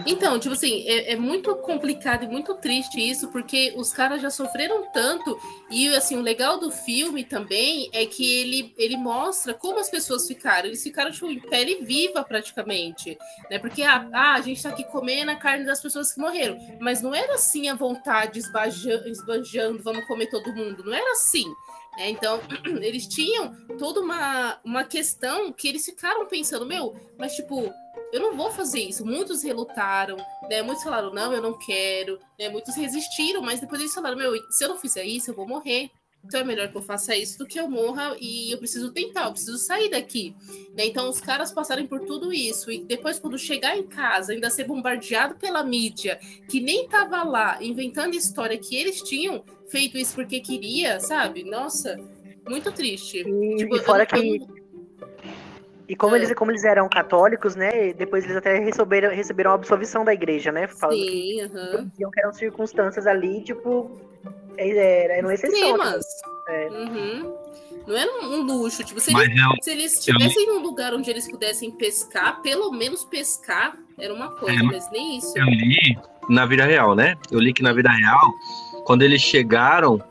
Então, 0.05 0.39
tipo 0.39 0.53
assim, 0.53 0.87
é, 0.87 1.13
é 1.13 1.15
muito 1.15 1.55
complicado 1.57 2.23
e 2.23 2.27
muito 2.27 2.55
triste 2.55 2.97
isso, 2.99 3.29
porque 3.29 3.73
os 3.75 3.91
caras 3.91 4.21
já 4.21 4.29
sofreram 4.29 4.89
tanto. 4.91 5.37
E 5.69 5.87
assim, 5.89 6.17
o 6.17 6.21
legal 6.21 6.59
do 6.59 6.71
filme 6.71 7.23
também 7.23 7.89
é 7.93 8.05
que 8.05 8.25
ele, 8.25 8.73
ele 8.77 8.97
mostra 8.97 9.53
como 9.53 9.79
as 9.79 9.89
pessoas 9.89 10.27
ficaram. 10.27 10.67
Eles 10.67 10.81
ficaram 10.83 11.11
tipo, 11.11 11.27
em 11.27 11.39
pele 11.39 11.83
viva 11.83 12.23
praticamente. 12.23 13.17
Né? 13.49 13.59
Porque 13.59 13.83
ah, 13.83 14.07
ah, 14.13 14.33
a 14.35 14.41
gente 14.41 14.61
tá 14.63 14.69
aqui 14.69 14.83
comendo 14.85 15.31
a 15.31 15.35
carne 15.35 15.65
das 15.65 15.81
pessoas 15.81 16.13
que 16.13 16.19
morreram. 16.19 16.57
Mas 16.79 17.01
não 17.01 17.13
era 17.13 17.35
assim 17.35 17.69
a 17.69 17.75
vontade, 17.75 18.39
esbanja- 18.39 19.03
esbanjando, 19.07 19.81
vamos 19.83 20.05
comer 20.05 20.27
todo 20.27 20.53
mundo. 20.53 20.83
Não 20.83 20.93
era 20.93 21.11
assim. 21.11 21.45
Né? 21.97 22.09
Então, 22.09 22.39
eles 22.81 23.07
tinham 23.07 23.53
toda 23.77 23.99
uma, 23.99 24.59
uma 24.63 24.83
questão 24.83 25.51
que 25.51 25.67
eles 25.67 25.85
ficaram 25.85 26.25
pensando, 26.25 26.65
meu, 26.65 26.95
mas 27.17 27.35
tipo, 27.35 27.73
eu 28.11 28.19
não 28.19 28.35
vou 28.35 28.51
fazer 28.51 28.81
isso. 28.81 29.05
Muitos 29.05 29.43
relutaram, 29.43 30.17
né? 30.49 30.61
Muitos 30.61 30.83
falaram, 30.83 31.13
não, 31.13 31.33
eu 31.33 31.41
não 31.41 31.57
quero, 31.57 32.19
né? 32.37 32.49
Muitos 32.49 32.75
resistiram, 32.75 33.41
mas 33.41 33.59
depois 33.59 33.81
eles 33.81 33.93
falaram, 33.93 34.17
meu, 34.17 34.33
se 34.51 34.63
eu 34.63 34.69
não 34.69 34.77
fizer 34.77 35.03
isso, 35.03 35.31
eu 35.31 35.35
vou 35.35 35.47
morrer. 35.47 35.89
Então 36.23 36.39
é 36.39 36.43
melhor 36.43 36.67
que 36.69 36.77
eu 36.77 36.81
faça 36.81 37.15
isso 37.15 37.37
do 37.39 37.45
que 37.45 37.59
eu 37.59 37.67
morra 37.67 38.15
e 38.19 38.51
eu 38.53 38.57
preciso 38.57 38.91
tentar, 38.91 39.25
eu 39.25 39.31
preciso 39.31 39.57
sair 39.57 39.89
daqui. 39.89 40.35
Né? 40.75 40.85
Então 40.85 41.09
os 41.09 41.19
caras 41.19 41.51
passaram 41.51 41.85
por 41.87 42.01
tudo 42.01 42.31
isso 42.31 42.71
e 42.71 42.83
depois 42.83 43.19
quando 43.19 43.37
chegar 43.37 43.75
em 43.75 43.83
casa, 43.83 44.31
ainda 44.31 44.49
ser 44.49 44.65
bombardeado 44.65 45.35
pela 45.35 45.63
mídia, 45.63 46.19
que 46.47 46.61
nem 46.61 46.87
tava 46.87 47.23
lá 47.23 47.57
inventando 47.61 48.15
história 48.15 48.57
que 48.57 48.75
eles 48.75 49.01
tinham 49.01 49.43
feito 49.67 49.97
isso 49.97 50.13
porque 50.15 50.39
queria, 50.39 50.99
sabe? 50.99 51.43
Nossa, 51.43 51.97
Muito 52.49 52.71
triste. 52.71 53.19
E, 53.19 53.55
Tipo, 53.55 53.75
e 53.75 53.79
fora 53.79 54.05
que. 54.05 54.41
E 55.87 55.95
como 55.95 56.15
É. 56.15 56.19
eles, 56.19 56.33
como 56.33 56.51
eles 56.51 56.63
eram 56.63 56.87
católicos, 56.89 57.55
né? 57.55 57.93
Depois 57.93 58.23
eles 58.23 58.37
até 58.37 58.57
receberam, 58.57 59.13
receberam 59.13 59.51
a 59.51 59.53
absolvição 59.53 60.03
da 60.03 60.13
igreja, 60.13 60.51
né? 60.51 60.67
Falando 60.67 61.03
Sim, 61.03 61.49
diziam 61.91 62.09
que 62.09 62.19
eram 62.19 62.33
circunstâncias 62.33 63.05
ali, 63.05 63.43
tipo. 63.43 63.91
É- 64.69 65.17
Eram 65.17 65.31
exceção. 65.31 65.57
Extremas. 65.59 66.05
É. 66.49 66.69
Uhum. 66.69 67.35
Não 67.87 67.97
era 67.97 68.11
um 68.25 68.41
luxo. 68.43 68.83
Tipo, 68.83 68.99
se 68.99 69.11
Mas 69.11 69.27
eles, 69.27 69.41
eu, 69.41 69.63
se 69.63 69.71
eles 69.71 69.93
estivessem 69.99 70.47
num 70.47 70.59
lugar 70.61 70.93
onde 70.93 71.09
eles 71.09 71.29
pudessem 71.29 71.71
pescar, 71.71 72.41
pelo 72.41 72.71
menos 72.71 73.03
pescar 73.05 73.75
era 73.97 74.13
uma 74.13 74.29
coisa, 74.29 74.59
É, 74.59 74.63
mas 74.63 74.89
nem 74.91 75.17
isso. 75.17 75.33
eu 75.37 75.45
li 75.45 75.97
na 76.29 76.45
vida 76.45 76.63
real, 76.65 76.95
né? 76.95 77.15
Eu 77.31 77.39
li 77.39 77.53
que 77.53 77.63
na 77.63 77.73
vida 77.73 77.89
real, 77.89 78.31
quando 78.85 79.01
eles 79.01 79.21
chegaram, 79.21 80.01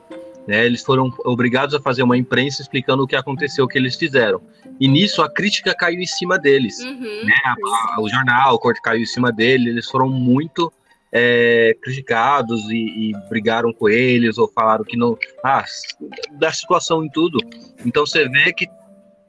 né, 0.46 0.66
eles 0.66 0.82
foram 0.82 1.12
obrigados 1.24 1.74
a 1.74 1.80
fazer 1.80 2.02
uma 2.02 2.16
imprensa 2.16 2.60
explicando 2.62 3.04
o 3.04 3.06
que 3.06 3.14
aconteceu, 3.14 3.64
o 3.64 3.68
que 3.68 3.78
eles 3.78 3.94
fizeram. 3.96 4.40
E 4.80 4.88
nisso 4.88 5.22
a 5.22 5.30
crítica 5.32 5.74
caiu 5.74 6.00
em 6.00 6.06
cima 6.06 6.38
deles. 6.38 6.80
Uhum. 6.80 7.24
né, 7.24 7.34
a- 7.44 8.00
o 8.00 8.08
jornal, 8.08 8.54
o 8.54 8.58
corte 8.58 8.80
caiu 8.82 9.02
em 9.02 9.06
cima 9.06 9.30
dele, 9.30 9.70
eles 9.70 9.88
foram 9.88 10.08
muito 10.08 10.72
é, 11.12 11.74
criticados 11.82 12.60
e, 12.70 13.10
e 13.10 13.12
brigaram 13.28 13.72
com 13.72 13.88
eles, 13.88 14.38
ou 14.38 14.48
falaram 14.52 14.84
que 14.84 14.96
não. 14.96 15.16
Ah, 15.44 15.64
da 16.38 16.52
situação 16.52 17.04
em 17.04 17.10
tudo. 17.10 17.38
Então 17.84 18.06
você 18.06 18.28
vê 18.28 18.52
que 18.52 18.66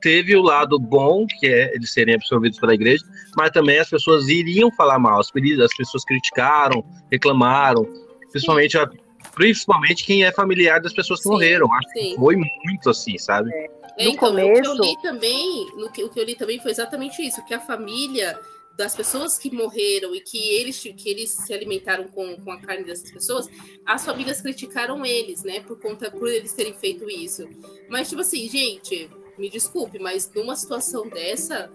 teve 0.02 0.36
o 0.36 0.42
lado 0.42 0.80
bom, 0.80 1.26
que 1.28 1.48
é 1.48 1.74
eles 1.76 1.92
serem 1.94 2.16
absorvidos 2.16 2.60
pela 2.60 2.74
igreja, 2.74 3.04
mas 3.38 3.52
também 3.52 3.78
as 3.80 3.90
pessoas 3.90 4.28
iriam 4.28 4.72
falar 4.72 4.98
mal, 5.00 5.20
as, 5.20 5.30
pessoas 5.32 6.04
criticaram, 6.06 6.84
reclamaram, 7.12 7.86
principalmente, 8.32 8.78
a- 8.78 8.90
principalmente 9.36 10.04
quem 10.04 10.24
é 10.24 10.32
familiar 10.32 10.82
das 10.82 10.94
pessoas 10.94 11.20
que 11.20 11.24
Sim, 11.28 11.30
morreram. 11.34 11.72
Acho 11.74 11.90
sim. 11.90 12.10
que 12.12 12.16
foi 12.16 12.36
muito 12.36 12.90
assim, 12.90 13.18
sabe? 13.18 13.52
É, 13.54 14.06
No 14.06 14.12
então, 14.12 14.12
o 14.12 14.14
que 14.14 14.18
começo- 14.18 14.72
eu 14.72 14.76
li 14.82 15.02
também, 15.02 15.68
no 15.78 15.92
que, 15.92 16.04
o 16.04 16.10
que 16.10 16.20
eu 16.20 16.24
li 16.26 16.36
também 16.36 16.60
foi 16.60 16.72
exatamente 16.72 17.22
isso, 17.22 17.44
que 17.46 17.54
a 17.54 17.60
família 17.60 18.40
das 18.82 18.96
pessoas 18.96 19.38
que 19.38 19.54
morreram 19.54 20.16
e 20.16 20.20
que 20.22 20.38
eles, 20.56 20.80
que 20.82 21.10
eles 21.10 21.30
se 21.32 21.54
alimentaram 21.54 22.06
com, 22.06 22.36
com 22.38 22.52
a 22.52 22.60
carne 22.60 22.84
dessas 22.84 23.12
pessoas, 23.12 23.48
as 23.86 24.04
famílias 24.04 24.42
criticaram 24.42 25.06
eles, 25.06 25.44
né, 25.44 25.60
por 25.62 25.80
conta 25.80 26.10
por 26.10 26.28
eles 26.28 26.52
terem 26.54 26.74
feito 26.74 27.10
isso. 27.10 27.48
Mas 27.90 28.10
tipo 28.10 28.22
assim, 28.22 28.48
gente, 28.50 29.10
me 29.38 29.50
desculpe, 29.50 30.00
mas 30.00 30.32
numa 30.34 30.56
situação 30.56 31.08
dessa, 31.08 31.72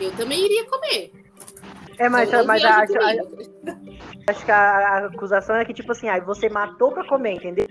eu 0.00 0.10
também 0.16 0.44
iria 0.44 0.64
comer. 0.64 1.12
É, 1.98 2.08
mas, 2.08 2.28
Então, 2.28 2.44
mas 2.46 2.62
a- 2.64 2.80
a- 2.80 4.30
acho 4.30 4.44
que 4.44 4.50
a, 4.50 4.58
a 4.58 5.06
acusação 5.06 5.56
é 5.56 5.64
que, 5.64 5.72
tipo 5.74 5.92
assim, 5.92 6.08
ah, 6.08 6.18
você 6.20 6.48
matou 6.48 6.92
pra 6.92 7.06
comer, 7.06 7.32
entendeu? 7.34 7.68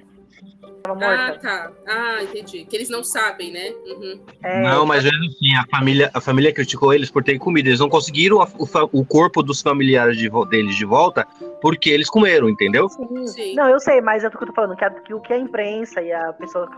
Tava 0.88 0.94
Ah, 1.06 1.26
morta. 1.28 1.40
tá. 1.40 1.72
Ah, 1.88 2.24
entendi. 2.24 2.66
Que 2.66 2.76
eles 2.76 2.90
não 2.90 3.04
sabem, 3.04 3.52
né? 3.52 3.70
Uhum. 3.86 4.20
É, 4.44 4.62
Não, 4.62 4.86
mas 4.86 5.04
mesmo 5.04 5.26
assim, 5.26 5.56
a 5.56 5.66
família, 5.76 6.12
a 6.14 6.22
família 6.22 6.54
criticou 6.54 6.94
eles 6.94 7.10
por 7.10 7.24
terem 7.24 7.40
comido. 7.40 7.68
Eles 7.68 7.80
não 7.80 7.90
conseguiram 7.90 8.42
a- 8.42 8.48
o, 8.58 9.00
o 9.00 9.06
corpo 9.06 9.42
dos 9.42 9.62
familiares 9.62 10.18
de 10.18 10.30
deles 10.50 10.76
de 10.76 10.86
volta 10.86 11.26
porque 11.62 11.90
eles 11.90 12.10
comeram, 12.10 12.48
entendeu? 12.48 12.88
Sim. 12.90 13.28
Sim. 13.28 13.56
Não, 13.56 13.68
eu 13.68 13.80
sei, 13.80 14.00
mas 14.02 14.24
é 14.24 14.28
o 14.28 14.32
que 14.32 14.38
eu 14.44 14.48
tô 14.48 14.54
falando, 14.54 14.76
que, 14.76 14.86
a- 14.86 14.90
que 14.92 15.14
o 15.14 15.20
que 15.22 15.34
a 15.34 15.38
imprensa 15.38 16.02
e 16.02 16.12
a 16.12 16.32
pessoa, 16.34 16.70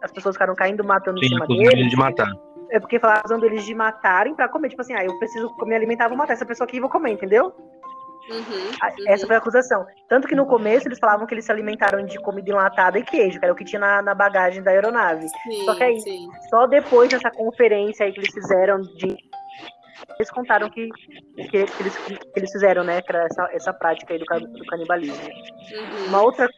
as 0.00 0.10
pessoas 0.12 0.34
ficaram 0.34 0.54
caindo 0.54 0.82
matando 0.82 1.18
em 1.18 1.22
Sim, 1.24 1.28
cima 1.30 1.44
acusaram 1.44 1.64
deles, 1.68 1.80
eles 1.80 1.90
de 1.90 1.96
matar. 1.96 2.30
é 2.70 2.80
porque 2.80 2.98
falaram 2.98 3.44
eles 3.44 3.64
de 3.66 3.74
matarem 3.74 4.34
pra 4.34 4.48
comer. 4.48 4.70
Tipo 4.70 4.80
assim, 4.80 4.94
ah, 4.94 5.04
eu 5.04 5.18
preciso 5.18 5.54
me 5.66 5.74
alimentar, 5.74 6.08
vou 6.08 6.16
matar 6.16 6.32
essa 6.32 6.46
pessoa 6.46 6.66
aqui 6.66 6.78
e 6.78 6.80
vou 6.80 6.88
comer, 6.88 7.12
entendeu? 7.12 7.52
Uhum, 8.30 8.70
A- 8.80 8.88
uhum. 8.88 9.08
Essa 9.08 9.26
foi 9.26 9.34
a 9.36 9.38
acusação. 9.38 9.84
Tanto 10.08 10.28
que 10.28 10.34
no 10.34 10.46
começo 10.46 10.86
eles 10.88 10.98
falavam 10.98 11.26
que 11.26 11.34
eles 11.34 11.44
se 11.44 11.52
alimentaram 11.52 12.04
de 12.04 12.18
comida 12.20 12.50
enlatada 12.50 12.98
e 12.98 13.02
queijo, 13.04 13.38
que 13.38 13.44
era 13.44 13.52
o 13.52 13.56
que 13.56 13.64
tinha 13.64 13.80
na, 13.80 14.00
na 14.02 14.14
bagagem 14.14 14.62
da 14.62 14.70
aeronave. 14.70 15.26
Sim, 15.28 15.64
Só 15.64 15.74
que 15.74 15.82
aí- 15.84 16.00
sim. 16.00 16.28
Só 16.48 16.66
depois 16.66 17.08
dessa 17.10 17.30
conferência 17.30 18.06
aí 18.06 18.12
que 18.12 18.20
eles 18.20 18.32
fizeram 18.32 18.80
de. 18.80 19.16
Eles 20.18 20.30
contaram 20.30 20.68
que, 20.70 20.88
que, 21.50 21.56
eles, 21.56 21.96
que 21.96 22.18
eles 22.36 22.52
fizeram, 22.52 22.84
né? 22.84 23.00
Essa, 23.08 23.48
essa 23.52 23.72
prática 23.72 24.12
aí 24.12 24.18
do, 24.18 24.24
do 24.24 24.64
canibalismo. 24.66 25.16
Uhum. 25.16 26.06
Uma 26.08 26.22
outra, 26.22 26.48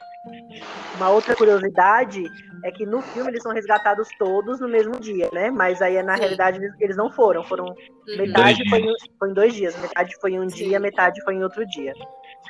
uma 0.96 1.10
outra 1.10 1.34
curiosidade 1.36 2.22
é 2.64 2.72
que 2.72 2.86
no 2.86 3.02
filme 3.02 3.30
eles 3.30 3.42
são 3.42 3.52
resgatados 3.52 4.08
todos 4.18 4.58
no 4.58 4.66
mesmo 4.66 4.98
dia, 4.98 5.28
né? 5.32 5.50
Mas 5.50 5.82
aí 5.82 6.02
na 6.02 6.14
Sim. 6.14 6.20
realidade 6.20 6.58
eles, 6.58 6.72
eles 6.80 6.96
não 6.96 7.10
foram. 7.12 7.44
Foram 7.44 7.66
Uhum. 7.66 8.16
metade 8.16 8.68
foi, 8.68 8.80
em- 8.80 8.94
foi 9.18 9.30
em 9.30 9.34
dois 9.34 9.54
dias, 9.54 9.76
metade 9.80 10.10
foi 10.20 10.32
em 10.32 10.40
um 10.40 10.48
Sim. 10.48 10.64
dia, 10.64 10.80
metade 10.80 11.22
foi 11.22 11.34
em 11.34 11.42
outro 11.44 11.64
dia. 11.66 11.92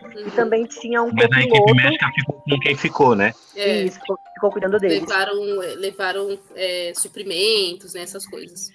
E 0.03 0.07
Uhum. 0.25 0.31
também 0.31 0.65
tinha 0.67 1.03
um 1.03 1.11
Mas 1.13 1.31
a 1.33 1.41
equipe 1.43 1.75
médica 1.75 2.11
ficou 2.15 2.41
com 2.49 2.59
quem 2.61 2.77
ficou, 2.77 3.17
né? 3.17 3.33
É, 3.57 3.83
Isso, 3.83 3.99
ficou, 4.01 4.19
ficou 4.35 4.53
cuidando 4.53 4.79
deles. 4.79 5.01
levaram, 5.09 5.43
levaram 5.77 6.39
é, 6.55 6.93
suprimentos, 6.95 7.95
né, 7.95 8.03
essas 8.03 8.27
coisas. 8.27 8.73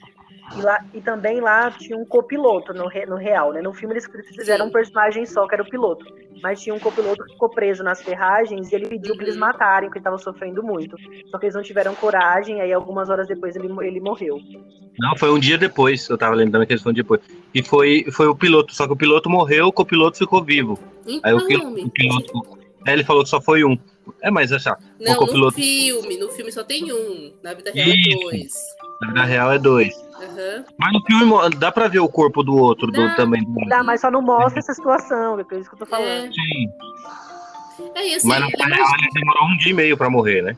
E, 0.57 0.61
lá, 0.61 0.79
e 0.93 1.01
também 1.01 1.39
lá 1.39 1.69
tinha 1.71 1.97
um 1.97 2.05
copiloto 2.05 2.73
no, 2.73 2.87
re- 2.87 3.05
no 3.05 3.15
real, 3.15 3.53
né? 3.53 3.61
No 3.61 3.73
filme 3.73 3.93
eles 3.93 4.07
fizeram 4.35 4.65
Sim. 4.65 4.69
um 4.69 4.73
personagem 4.73 5.25
só, 5.25 5.47
que 5.47 5.53
era 5.55 5.63
o 5.63 5.69
piloto. 5.69 6.05
Mas 6.41 6.61
tinha 6.61 6.73
um 6.73 6.79
copiloto 6.79 7.23
que 7.25 7.33
ficou 7.33 7.49
preso 7.49 7.83
nas 7.83 8.01
ferragens 8.01 8.71
e 8.71 8.75
ele 8.75 8.87
pediu 8.87 9.13
pra 9.15 9.23
eles 9.25 9.35
Uhum. 9.35 9.41
matarem, 9.41 9.89
porque 9.89 9.99
ele 9.99 10.03
tava 10.05 10.17
sofrendo 10.17 10.63
muito. 10.63 10.95
Só 11.29 11.37
que 11.37 11.45
eles 11.45 11.55
não 11.55 11.61
tiveram 11.61 11.93
coragem, 11.95 12.61
aí 12.61 12.71
algumas 12.73 13.09
horas 13.09 13.27
depois 13.27 13.55
ele, 13.55 13.67
ele 13.85 13.99
morreu. 13.99 14.39
Não, 14.97 15.15
foi 15.17 15.29
um 15.31 15.39
dia 15.39 15.57
depois, 15.57 16.07
eu 16.09 16.17
tava 16.17 16.35
lembrando 16.35 16.65
que 16.65 16.73
eles 16.73 16.81
foram 16.83 16.93
depois. 16.95 17.21
E 17.53 17.61
foi, 17.63 18.05
foi 18.11 18.27
o 18.27 18.35
piloto, 18.35 18.73
só 18.73 18.87
que 18.87 18.93
o 18.93 18.97
piloto 18.97 19.29
morreu, 19.29 19.67
o 19.67 19.73
copiloto 19.73 20.17
ficou 20.17 20.43
vivo. 20.43 20.79
Aí 21.05 21.15
Então, 21.15 21.37
o, 21.37 21.45
pil- 21.47 21.61
homem, 21.65 21.85
o 21.85 21.89
piloto. 21.89 22.59
Aí 22.87 22.93
ele 22.93 23.03
falou 23.03 23.23
que 23.23 23.29
só 23.29 23.41
foi 23.41 23.63
um. 23.63 23.77
É, 24.23 24.31
mas 24.31 24.51
essa, 24.51 24.77
não, 24.99 25.13
o 25.13 25.17
copiloto- 25.17 25.57
no 25.57 25.63
filme, 25.63 26.17
no 26.17 26.29
filme 26.29 26.51
só 26.51 26.63
tem 26.63 26.91
um, 26.91 27.33
na 27.43 27.53
vida 27.53 27.71
real 27.71 27.87
Isso. 27.89 28.09
é 28.17 28.23
dois. 28.23 28.53
na 29.01 29.07
vida 29.09 29.23
real 29.25 29.51
é 29.51 29.59
dois. 29.59 30.08
Mas 30.77 30.93
no 30.93 31.01
filme 31.05 31.55
dá 31.57 31.71
pra 31.71 31.87
ver 31.87 31.99
o 31.99 32.09
corpo 32.09 32.43
do 32.43 32.55
outro 32.55 32.87
do, 32.87 33.15
também. 33.15 33.43
Dá, 33.67 33.83
mas 33.83 34.01
só 34.01 34.09
não 34.11 34.21
mostra 34.21 34.59
essa 34.59 34.73
situação, 34.73 35.39
é 35.39 35.43
por 35.43 35.57
isso 35.59 35.69
que 35.69 35.75
eu 35.75 35.79
tô 35.79 35.85
falando. 35.85 36.27
É, 36.27 36.31
Sim. 36.31 36.69
é 37.95 38.07
e 38.07 38.15
assim, 38.15 38.27
Mas 38.27 38.39
na 38.41 38.47
imagina- 38.49 38.75
real 38.75 38.87
ele 38.99 39.09
demorou 39.13 39.43
um 39.45 39.57
dia 39.57 39.71
e 39.71 39.73
meio 39.75 39.97
pra 39.97 40.09
morrer, 40.09 40.41
né? 40.41 40.57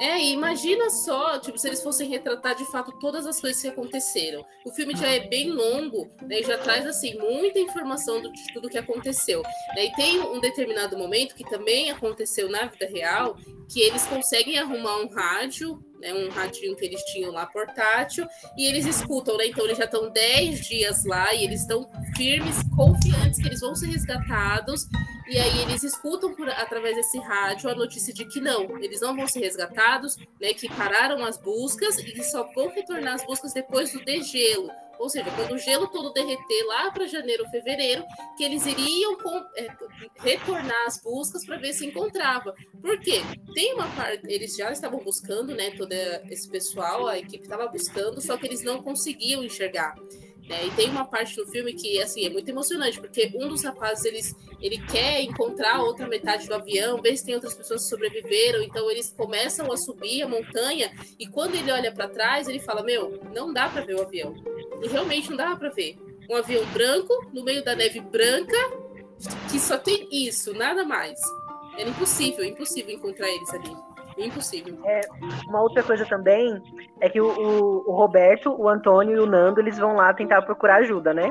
É, 0.00 0.16
e 0.16 0.32
imagina 0.32 0.88
só, 0.90 1.40
tipo, 1.40 1.58
se 1.58 1.66
eles 1.66 1.82
fossem 1.82 2.08
retratar 2.08 2.54
de 2.54 2.64
fato 2.70 2.92
todas 3.00 3.26
as 3.26 3.40
coisas 3.40 3.60
que 3.60 3.66
aconteceram. 3.66 4.44
O 4.64 4.70
filme 4.70 4.94
já 4.94 5.08
é 5.08 5.26
bem 5.26 5.50
longo, 5.50 6.06
né, 6.22 6.38
e 6.38 6.44
já 6.44 6.56
traz, 6.56 6.86
assim, 6.86 7.18
muita 7.18 7.58
informação 7.58 8.22
do- 8.22 8.32
de 8.32 8.52
tudo 8.52 8.68
que 8.68 8.78
aconteceu. 8.78 9.42
né, 9.74 9.86
e 9.86 9.92
tem 9.94 10.20
um 10.20 10.38
determinado 10.40 10.96
momento 10.96 11.34
que 11.34 11.42
também 11.50 11.90
aconteceu 11.90 12.48
na 12.48 12.66
vida 12.66 12.86
real, 12.86 13.36
que 13.68 13.80
eles 13.80 14.06
conseguem 14.06 14.56
arrumar 14.56 14.98
um 14.98 15.08
rádio, 15.08 15.80
né, 16.00 16.14
um 16.14 16.28
radinho 16.30 16.76
que 16.76 16.84
eles 16.84 17.02
tinham 17.04 17.32
lá 17.32 17.46
portátil, 17.46 18.26
e 18.56 18.66
eles 18.66 18.86
escutam, 18.86 19.36
né? 19.36 19.46
Então 19.46 19.64
eles 19.64 19.78
já 19.78 19.84
estão 19.84 20.10
10 20.10 20.66
dias 20.66 21.04
lá 21.04 21.34
e 21.34 21.44
eles 21.44 21.62
estão 21.62 21.88
firmes, 22.16 22.56
confiantes 22.76 23.40
que 23.40 23.48
eles 23.48 23.60
vão 23.60 23.74
ser 23.74 23.86
resgatados. 23.86 24.86
E 25.30 25.38
aí 25.38 25.62
eles 25.62 25.82
escutam 25.82 26.34
por- 26.34 26.48
através 26.48 26.96
desse 26.96 27.18
rádio 27.18 27.68
a 27.68 27.74
notícia 27.74 28.14
de 28.14 28.24
que 28.24 28.40
não, 28.40 28.78
eles 28.82 29.00
não 29.00 29.14
vão 29.14 29.26
ser 29.28 29.40
resgatados, 29.40 30.16
né? 30.40 30.54
Que 30.54 30.68
pararam 30.68 31.22
as 31.24 31.36
buscas 31.36 31.98
e 31.98 32.04
que 32.12 32.22
só 32.24 32.44
vão 32.54 32.68
retornar 32.68 33.14
as 33.14 33.24
buscas 33.24 33.52
depois 33.52 33.92
do 33.92 34.02
degelo. 34.04 34.70
Ou 34.98 35.08
seja, 35.08 35.30
quando 35.36 35.52
o 35.52 35.58
gelo 35.58 35.86
todo 35.86 36.12
derreter 36.12 36.64
lá 36.66 36.90
para 36.90 37.06
janeiro 37.06 37.44
ou 37.44 37.50
fevereiro, 37.50 38.02
que 38.36 38.42
eles 38.42 38.66
iriam 38.66 39.16
com- 39.16 39.44
é, 39.56 39.68
retornar 40.18 40.86
as 40.86 41.00
buscas 41.00 41.44
para 41.46 41.56
ver 41.56 41.72
se 41.72 41.86
encontrava. 41.86 42.52
Por 42.80 42.98
quê? 42.98 43.20
Tem 43.54 43.74
uma 43.74 43.86
parte, 43.94 44.22
eles 44.26 44.56
já 44.56 44.72
estavam 44.72 44.98
buscando, 44.98 45.54
né? 45.54 45.70
Todo 45.76 45.92
esse 45.92 46.48
pessoal, 46.50 47.06
a 47.06 47.18
equipe 47.18 47.44
estava 47.44 47.68
buscando, 47.68 48.20
só 48.20 48.36
que 48.36 48.46
eles 48.46 48.62
não 48.64 48.82
conseguiam 48.82 49.44
enxergar. 49.44 49.94
Né? 50.48 50.66
E 50.66 50.70
tem 50.70 50.88
uma 50.88 51.04
parte 51.04 51.36
no 51.36 51.46
filme 51.46 51.74
que 51.74 52.00
assim 52.00 52.24
é 52.24 52.30
muito 52.30 52.48
emocionante, 52.48 52.98
porque 52.98 53.30
um 53.34 53.48
dos 53.48 53.62
rapazes 53.62 54.04
eles, 54.04 54.36
ele 54.60 54.78
quer 54.78 55.20
encontrar 55.22 55.76
a 55.76 55.82
outra 55.82 56.08
metade 56.08 56.46
do 56.46 56.54
avião, 56.54 57.00
ver 57.02 57.16
se 57.16 57.24
tem 57.24 57.34
outras 57.34 57.54
pessoas 57.54 57.82
que 57.82 57.90
sobreviveram, 57.90 58.62
então 58.62 58.90
eles 58.90 59.12
começam 59.16 59.70
a 59.70 59.76
subir 59.76 60.22
a 60.22 60.28
montanha 60.28 60.90
e 61.18 61.26
quando 61.26 61.54
ele 61.54 61.70
olha 61.70 61.92
para 61.92 62.08
trás, 62.08 62.48
ele 62.48 62.60
fala: 62.60 62.82
"Meu, 62.82 63.20
não 63.34 63.52
dá 63.52 63.68
para 63.68 63.84
ver 63.84 63.96
o 63.96 64.02
avião". 64.02 64.34
E 64.82 64.88
realmente 64.88 65.30
não 65.30 65.36
dá 65.36 65.54
para 65.54 65.68
ver. 65.68 65.96
Um 66.30 66.36
avião 66.36 66.64
branco 66.72 67.30
no 67.32 67.42
meio 67.42 67.64
da 67.64 67.74
neve 67.74 68.00
branca 68.00 68.56
que 69.50 69.58
só 69.58 69.76
tem 69.78 70.08
isso, 70.10 70.52
nada 70.54 70.84
mais. 70.84 71.18
Era 71.76 71.88
impossível, 71.88 72.44
impossível 72.44 72.94
encontrar 72.94 73.28
eles 73.28 73.52
ali. 73.54 73.87
Impossível. 74.18 74.76
Uma 75.48 75.62
outra 75.62 75.82
coisa 75.82 76.04
também 76.06 76.60
é 77.00 77.08
que 77.08 77.20
o, 77.20 77.26
o- 77.26 77.84
o 77.90 77.92
Roberto, 77.94 78.50
o 78.58 78.68
Antônio 78.68 79.16
e 79.16 79.20
o 79.20 79.26
Nando, 79.26 79.60
eles 79.60 79.78
vão 79.78 79.94
lá 79.96 80.12
tentar 80.12 80.42
procurar 80.42 80.76
ajuda, 80.76 81.14
né? 81.14 81.30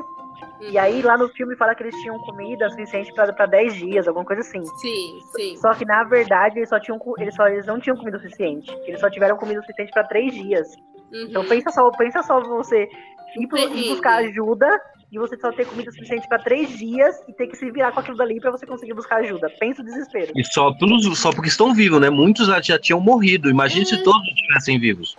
E 0.60 0.78
aí 0.78 1.02
lá 1.02 1.16
no 1.16 1.28
filme 1.30 1.56
fala 1.56 1.74
que 1.74 1.82
eles 1.82 1.94
tinham 1.96 2.18
comida 2.20 2.68
suficiente 2.70 3.12
para 3.14 3.46
10 3.46 3.74
dias, 3.74 4.06
alguma 4.08 4.24
coisa 4.24 4.42
assim. 4.42 4.64
Sim, 4.76 5.18
sim. 5.36 5.56
Só 5.56 5.74
que 5.74 5.84
na 5.84 6.04
verdade 6.04 6.58
eles 6.58 6.68
só 6.68 6.78
tinham 6.80 6.98
eles 7.18 7.34
só 7.34 7.46
eles 7.48 7.66
não 7.66 7.78
tinham 7.80 7.96
comida 7.96 8.18
suficiente. 8.18 8.70
Eles 8.86 9.00
só 9.00 9.08
tiveram 9.10 9.36
comida 9.36 9.60
suficiente 9.60 9.90
para 9.92 10.04
três 10.04 10.32
dias. 10.32 10.68
Então 11.12 11.42
Uhum. 11.42 11.48
pensa 11.48 11.70
só, 11.70 11.90
pensa 11.92 12.22
só 12.22 12.40
você 12.40 12.88
ir, 13.36 13.48
ir 13.74 13.88
buscar 13.88 14.16
ajuda 14.16 14.68
e 15.10 15.18
você 15.18 15.36
só 15.38 15.50
ter 15.50 15.66
comida 15.66 15.90
suficiente 15.90 16.28
para 16.28 16.38
três 16.38 16.76
dias 16.76 17.16
e 17.26 17.32
ter 17.32 17.46
que 17.46 17.56
se 17.56 17.70
virar 17.70 17.92
com 17.92 18.00
aquilo 18.00 18.16
dali 18.16 18.40
para 18.40 18.50
você 18.50 18.66
conseguir 18.66 18.92
buscar 18.92 19.16
ajuda. 19.16 19.50
Pensa 19.58 19.80
o 19.80 19.84
desespero. 19.84 20.32
E 20.36 20.44
só, 20.44 20.72
pelos, 20.72 21.18
só 21.18 21.30
porque 21.32 21.48
estão 21.48 21.74
vivos, 21.74 22.00
né? 22.00 22.10
Muitos 22.10 22.46
já, 22.46 22.60
já 22.60 22.78
tinham 22.78 23.00
morrido. 23.00 23.48
Imagine 23.48 23.82
É. 23.82 23.84
se 23.86 24.02
todos 24.02 24.22
estivessem 24.28 24.78
vivos. 24.78 25.16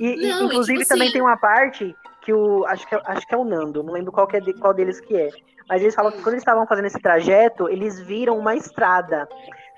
E, 0.00 0.16
não, 0.28 0.46
inclusive, 0.46 0.78
tipo 0.78 0.88
também 0.88 1.08
assim... 1.08 1.12
tem 1.14 1.22
uma 1.22 1.36
parte 1.36 1.94
que 2.22 2.32
o. 2.32 2.64
Acho 2.66 2.86
que, 2.88 2.94
é, 2.94 3.00
acho 3.06 3.26
que 3.26 3.34
é 3.34 3.38
o 3.38 3.44
Nando, 3.44 3.82
não 3.82 3.92
lembro 3.92 4.12
qual, 4.12 4.28
é 4.32 4.40
de, 4.40 4.52
qual 4.54 4.72
deles 4.72 5.00
que 5.00 5.16
é. 5.16 5.30
Mas 5.68 5.82
eles 5.82 5.94
falam 5.94 6.12
que 6.12 6.18
quando 6.18 6.34
eles 6.34 6.42
estavam 6.42 6.66
fazendo 6.66 6.86
esse 6.86 7.00
trajeto, 7.00 7.68
eles 7.68 8.00
viram 8.00 8.38
uma 8.38 8.54
estrada. 8.54 9.28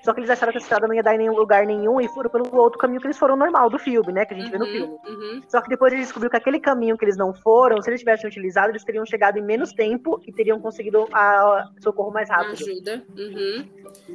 Só 0.03 0.13
que 0.13 0.19
eles 0.19 0.29
acharam 0.29 0.51
que 0.51 0.57
a 0.57 0.61
estrada 0.61 0.87
não 0.87 0.93
ia 0.95 1.03
dar 1.03 1.15
em 1.15 1.19
nenhum 1.19 1.35
lugar 1.35 1.65
nenhum 1.65 1.99
e 1.99 2.07
foram 2.07 2.29
pelo 2.29 2.55
outro 2.55 2.79
caminho 2.79 3.01
que 3.01 3.07
eles 3.07 3.17
foram 3.17 3.35
normal 3.35 3.69
do 3.69 3.77
filme, 3.77 4.13
né? 4.13 4.25
Que 4.25 4.33
a 4.33 4.37
gente 4.37 4.45
uhum, 4.45 4.51
vê 4.51 4.57
no 4.57 4.65
uhum, 4.65 4.71
filme. 4.71 4.99
Uhum. 5.07 5.43
Só 5.47 5.61
que 5.61 5.69
depois 5.69 5.91
eles 5.91 6.05
descobriram 6.05 6.31
que 6.31 6.37
aquele 6.37 6.59
caminho 6.59 6.97
que 6.97 7.03
eles 7.03 7.17
não 7.17 7.33
foram, 7.33 7.81
se 7.81 7.89
eles 7.89 7.99
tivessem 7.99 8.27
utilizado, 8.27 8.69
eles 8.69 8.83
teriam 8.83 9.05
chegado 9.05 9.37
em 9.37 9.41
menos 9.41 9.73
tempo 9.73 10.21
e 10.25 10.31
teriam 10.31 10.59
conseguido 10.59 11.07
a 11.11 11.69
socorro 11.81 12.11
mais 12.11 12.29
rápido. 12.29 12.53
Ajuda. 12.53 13.03
Uhum. 13.17 13.65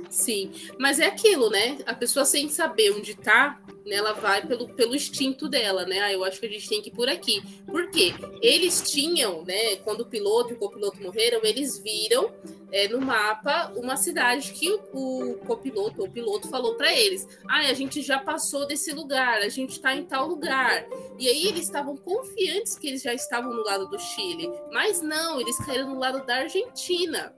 Sim. 0.09 0.53
Mas 0.79 0.99
é 0.99 1.07
aquilo, 1.07 1.51
né? 1.51 1.79
A 1.87 1.95
pessoa 1.95 2.25
sem 2.25 2.49
saber 2.49 2.93
onde 2.93 3.15
tá, 3.15 3.59
ela 3.93 4.13
vai 4.13 4.47
pelo, 4.47 4.69
pelo 4.69 4.95
instinto 4.95 5.49
dela, 5.49 5.85
né? 5.85 6.01
Ah, 6.01 6.13
eu 6.13 6.25
acho 6.25 6.41
que 6.41 6.47
a 6.47 6.51
gente 6.51 6.69
tem 6.69 6.81
que 6.81 6.89
ir 6.89 6.93
por 6.93 7.09
aqui. 7.09 7.43
Por 7.67 7.91
quê? 7.91 8.15
Eles 8.41 8.83
tinham, 8.91 9.45
né? 9.45 9.77
Quando 9.77 10.01
o 10.01 10.07
piloto 10.07 10.53
e 10.53 10.55
o 10.55 10.59
copiloto 10.59 11.03
morreram, 11.03 11.41
eles 11.43 11.79
viram 11.79 12.33
é, 12.73 12.89
no 12.89 13.01
mapa 13.01 13.73
uma 13.77 13.97
cidade 13.97 14.53
que 14.53 14.69
o, 14.93 15.39
copiloto 15.47 16.03
ou 16.03 16.11
piloto 16.11 16.49
falou 16.49 16.75
para 16.75 16.93
eles: 16.93 17.27
ah, 17.49 17.61
a 17.61 17.75
gente 17.75 18.03
já 18.03 18.19
passou 18.19 18.67
desse 18.67 18.93
lugar, 18.93 19.39
a 19.39 19.49
gente 19.49 19.73
está 19.73 19.95
em 19.95 20.05
tal 20.05 20.27
lugar. 20.27 20.87
E 21.19 21.29
aí 21.29 21.47
eles 21.47 21.65
estavam 21.65 21.97
confiantes 21.97 22.77
que 22.79 22.89
eles 22.89 23.03
já 23.03 23.15
estavam 23.15 23.53
no 23.53 23.63
lado 23.63 23.89
do 23.89 23.99
Chile, 23.99 24.51
mas 24.73 25.01
não, 25.01 25.41
eles 25.41 25.57
caíram 25.59 25.95
no 25.95 25.99
lado 25.99 26.25
da 26.27 26.37
Argentina. 26.37 27.35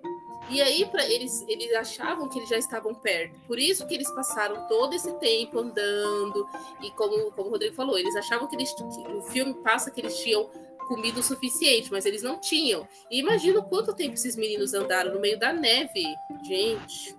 E 0.48 0.62
aí, 0.62 0.86
para 0.86 1.04
eles, 1.08 1.44
eles 1.48 1.72
achavam 1.74 2.28
que 2.28 2.38
eles 2.38 2.48
já 2.48 2.56
estavam 2.56 2.94
perto. 2.94 3.38
Por 3.46 3.58
isso 3.58 3.86
que 3.86 3.94
eles 3.94 4.10
passaram 4.12 4.68
todo 4.68 4.94
esse 4.94 5.12
tempo 5.18 5.58
andando. 5.58 6.46
E 6.82 6.90
como, 6.92 7.32
como 7.32 7.48
o 7.48 7.52
Rodrigo 7.52 7.74
falou, 7.74 7.98
eles 7.98 8.14
achavam 8.14 8.46
que 8.46 8.54
eles. 8.54 8.72
Que 8.72 8.82
o 9.12 9.22
filme 9.22 9.54
passa 9.54 9.90
que 9.90 10.00
eles 10.00 10.16
tinham 10.18 10.48
comida 10.86 11.18
o 11.18 11.22
suficiente, 11.22 11.90
mas 11.90 12.06
eles 12.06 12.22
não 12.22 12.40
tinham. 12.40 12.86
E 13.10 13.18
imagina 13.18 13.60
quanto 13.60 13.94
tempo 13.94 14.14
esses 14.14 14.36
meninos 14.36 14.72
andaram 14.72 15.12
no 15.12 15.20
meio 15.20 15.38
da 15.38 15.52
neve. 15.52 16.04
Gente. 16.46 17.16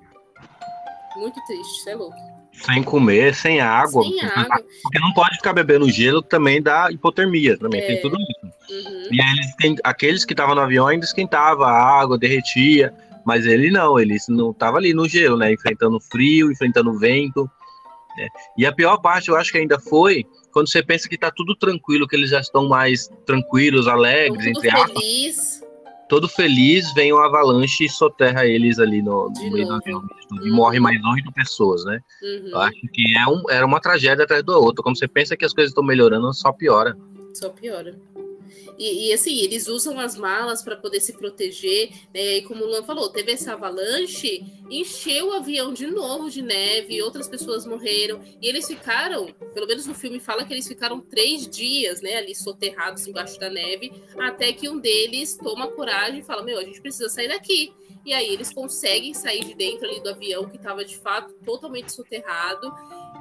Muito 1.18 1.40
triste, 1.46 1.84
você 1.84 1.92
é 1.92 1.96
louco. 1.96 2.38
Sem 2.66 2.82
comer, 2.82 3.36
sem 3.36 3.60
água. 3.60 4.04
Sem 4.04 4.12
porque, 4.14 4.26
água. 4.26 4.66
porque 4.82 5.00
não 5.00 5.14
pode 5.14 5.36
ficar 5.36 5.54
bebendo 5.54 5.90
gelo, 5.90 6.22
também 6.22 6.62
dá 6.62 6.92
hipotermia, 6.92 7.58
também 7.58 7.82
é. 7.82 7.86
tem 7.86 8.02
tudo 8.02 8.18
isso. 8.20 8.90
Uhum. 8.90 9.08
E 9.12 9.22
aí 9.22 9.32
eles 9.34 9.56
têm, 9.56 9.76
aqueles 9.84 10.26
que 10.26 10.34
estavam 10.34 10.56
no 10.56 10.62
avião 10.62 10.88
ainda 10.88 11.06
esquentava 11.06 11.68
a 11.68 12.02
água, 12.02 12.18
derretia. 12.18 12.94
Mas 13.28 13.46
ele 13.46 13.70
não, 13.70 14.00
ele 14.00 14.16
não 14.30 14.52
estava 14.52 14.78
ali 14.78 14.94
no 14.94 15.06
gelo, 15.06 15.36
né? 15.36 15.52
Enfrentando 15.52 16.00
frio, 16.00 16.50
enfrentando 16.50 16.98
vento. 16.98 17.44
Né? 18.18 18.30
E 18.58 18.66
a 18.66 18.72
pior 18.72 18.96
parte, 19.00 19.28
eu 19.28 19.36
acho 19.36 19.52
que 19.52 19.58
ainda 19.58 19.78
foi 19.78 20.26
quando 20.54 20.72
você 20.72 20.82
pensa 20.82 21.10
que 21.10 21.16
está 21.16 21.30
tudo 21.30 21.54
tranquilo, 21.54 22.08
que 22.08 22.16
eles 22.16 22.30
já 22.30 22.40
estão 22.40 22.70
mais 22.70 23.10
tranquilos, 23.26 23.86
alegres, 23.86 24.46
todo 24.46 24.48
entre 24.48 24.72
feliz. 24.72 25.38
aspas. 25.38 25.68
Todo 26.08 26.30
feliz, 26.30 26.94
vem 26.94 27.12
uma 27.12 27.26
avalanche 27.26 27.84
e 27.84 27.90
soterra 27.90 28.46
eles 28.46 28.80
ali 28.80 29.02
no, 29.02 29.30
no 29.30 29.52
meio 29.52 29.68
do 29.68 29.74
avião. 29.74 30.02
E 30.32 30.50
uhum. 30.50 30.56
morre 30.56 30.80
mais 30.80 30.98
oito 31.04 31.30
pessoas, 31.34 31.84
né? 31.84 32.00
Uhum. 32.24 32.48
Eu 32.52 32.60
acho 32.62 32.80
que 32.94 33.18
é 33.18 33.28
um, 33.28 33.44
era 33.50 33.66
uma 33.66 33.82
tragédia 33.82 34.24
atrás 34.24 34.42
do 34.42 34.54
outro. 34.54 34.82
Quando 34.82 34.98
você 34.98 35.06
pensa 35.06 35.36
que 35.36 35.44
as 35.44 35.52
coisas 35.52 35.72
estão 35.72 35.84
melhorando, 35.84 36.34
só 36.34 36.54
piora. 36.54 36.98
Só 37.34 37.50
piora. 37.50 37.94
E, 38.78 39.08
e, 39.08 39.14
assim, 39.14 39.38
eles 39.40 39.68
usam 39.68 40.00
as 40.00 40.18
malas 40.18 40.62
para 40.62 40.76
poder 40.76 41.00
se 41.00 41.14
proteger. 41.14 41.90
Né? 42.14 42.38
E 42.38 42.42
como 42.44 42.64
o 42.64 42.68
Luan 42.68 42.84
falou, 42.84 43.10
teve 43.10 43.32
essa 43.32 43.54
avalanche, 43.54 44.44
encheu 44.70 45.30
o 45.30 45.34
avião 45.34 45.74
de 45.74 45.88
novo 45.88 46.30
de 46.30 46.42
neve, 46.42 47.02
outras 47.02 47.28
pessoas 47.28 47.66
morreram. 47.66 48.22
E 48.42 48.48
eles 48.48 48.68
ficaram, 48.68 49.28
pelo 49.54 49.68
menos 49.68 49.86
no 49.86 49.96
filme 49.96 50.20
fala 50.20 50.46
que 50.46 50.54
eles 50.54 50.68
ficaram 50.68 51.00
três 51.00 51.48
dias 51.48 52.02
né, 52.02 52.16
ali 52.16 52.36
soterrados 52.36 53.08
embaixo 53.08 53.40
da 53.40 53.50
neve, 53.50 53.92
até 54.20 54.52
que 54.54 54.70
um 54.70 54.80
deles 54.80 55.38
toma 55.38 55.68
coragem 55.68 56.20
e 56.20 56.24
fala: 56.24 56.44
Meu, 56.44 56.60
a 56.60 56.64
gente 56.64 56.82
precisa 56.82 57.10
sair 57.10 57.28
daqui. 57.28 57.74
E 58.08 58.14
aí 58.14 58.34
eles 58.34 58.54
conseguem 58.54 59.14
sair 59.14 59.44
de 59.44 59.54
dentro 59.54 59.86
ali 59.86 60.00
do 60.00 60.10
avião, 60.10 60.48
que 60.48 60.56
estava 60.56 60.86
de 60.86 60.98
fato 60.98 61.34
totalmente 61.44 61.92
soterrado. 61.92 62.74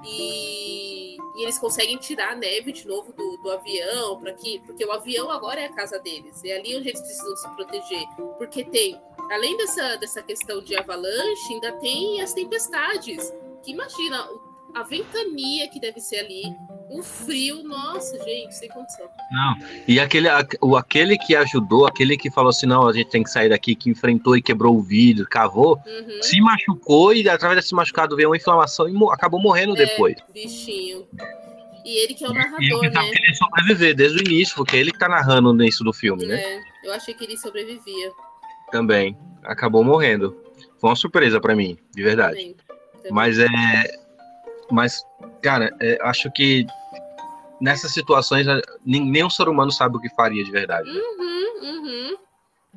E, 0.04 1.16
e, 1.16 1.42
eles 1.42 1.58
conseguem 1.58 1.96
tirar 1.98 2.32
a 2.32 2.36
neve 2.36 2.72
de 2.72 2.86
novo 2.86 3.12
do, 3.12 3.36
do 3.38 3.50
avião, 3.50 4.18
para 4.18 4.32
que, 4.32 4.60
porque 4.60 4.84
o 4.84 4.92
avião 4.92 5.30
agora 5.30 5.60
é 5.60 5.66
a 5.66 5.72
casa 5.72 5.98
deles, 5.98 6.44
é 6.44 6.56
ali 6.56 6.76
onde 6.76 6.88
eles 6.88 7.00
precisam 7.00 7.36
se 7.36 7.48
proteger, 7.56 8.06
porque 8.38 8.64
tem, 8.64 9.00
além 9.30 9.56
dessa, 9.56 9.96
dessa 9.96 10.22
questão 10.22 10.62
de 10.62 10.76
avalanche, 10.76 11.54
ainda 11.54 11.72
tem 11.72 12.20
as 12.20 12.32
tempestades, 12.32 13.32
que 13.62 13.72
imagina 13.72 14.28
a 14.74 14.82
ventania 14.82 15.68
que 15.68 15.80
deve 15.80 16.00
ser 16.00 16.18
ali, 16.18 16.54
o 16.88 17.02
frio, 17.02 17.62
nossa, 17.64 18.16
gente, 18.24 18.54
sem 18.54 18.68
condição. 18.68 19.06
Não, 19.30 19.56
e 19.88 19.98
aquele, 19.98 20.28
o, 20.60 20.76
aquele 20.76 21.18
que 21.18 21.34
ajudou, 21.34 21.86
aquele 21.86 22.16
que 22.16 22.30
falou 22.30 22.50
assim, 22.50 22.66
não, 22.66 22.88
a 22.88 22.92
gente 22.92 23.10
tem 23.10 23.22
que 23.22 23.30
sair 23.30 23.48
daqui, 23.48 23.74
que 23.74 23.90
enfrentou 23.90 24.36
e 24.36 24.42
quebrou 24.42 24.76
o 24.76 24.82
vidro, 24.82 25.26
cavou, 25.28 25.80
uhum. 25.84 26.22
se 26.22 26.40
machucou 26.40 27.12
e 27.12 27.28
através 27.28 27.60
desse 27.60 27.74
machucado 27.74 28.14
veio 28.14 28.28
uma 28.28 28.36
inflamação 28.36 28.88
e 28.88 28.94
acabou 29.12 29.40
morrendo 29.40 29.74
é, 29.76 29.86
depois. 29.86 30.16
bichinho. 30.32 31.06
E 31.84 32.02
ele 32.04 32.14
que 32.14 32.24
é 32.24 32.28
o 32.28 32.32
narrador, 32.32 32.60
e 32.62 32.68
eu 32.68 32.80
que 32.80 32.88
né? 32.88 33.00
que 33.00 33.18
ele 33.18 33.28
ia 33.28 33.34
sobreviver 33.34 33.94
desde 33.94 34.18
o 34.18 34.20
início, 34.26 34.56
porque 34.56 34.76
ele 34.76 34.90
que 34.90 34.98
tá 34.98 35.08
narrando 35.08 35.52
no 35.52 35.62
início 35.62 35.84
do 35.84 35.92
filme, 35.92 36.26
né? 36.26 36.40
É, 36.40 36.60
eu 36.84 36.92
achei 36.92 37.14
que 37.14 37.24
ele 37.24 37.36
sobrevivia. 37.36 38.10
Também. 38.72 39.16
Acabou 39.44 39.84
morrendo. 39.84 40.36
Foi 40.80 40.90
uma 40.90 40.96
surpresa 40.96 41.40
para 41.40 41.54
mim, 41.54 41.78
de 41.94 42.02
verdade. 42.02 42.36
Também. 42.36 42.56
Também. 42.94 43.12
Mas 43.12 43.38
é 43.38 43.46
mas, 44.70 45.04
cara, 45.42 45.74
é, 45.80 45.98
acho 46.02 46.30
que 46.32 46.66
nessas 47.60 47.92
situações 47.92 48.46
nem, 48.84 49.24
o 49.24 49.30
ser 49.30 49.48
humano 49.48 49.72
sabe 49.72 49.96
o 49.96 50.00
que 50.00 50.08
faria 50.10 50.44
de 50.44 50.50
verdade. 50.50 50.90
Né? 50.90 51.00
Uhum, 51.00 51.68
uhum. 51.68 52.16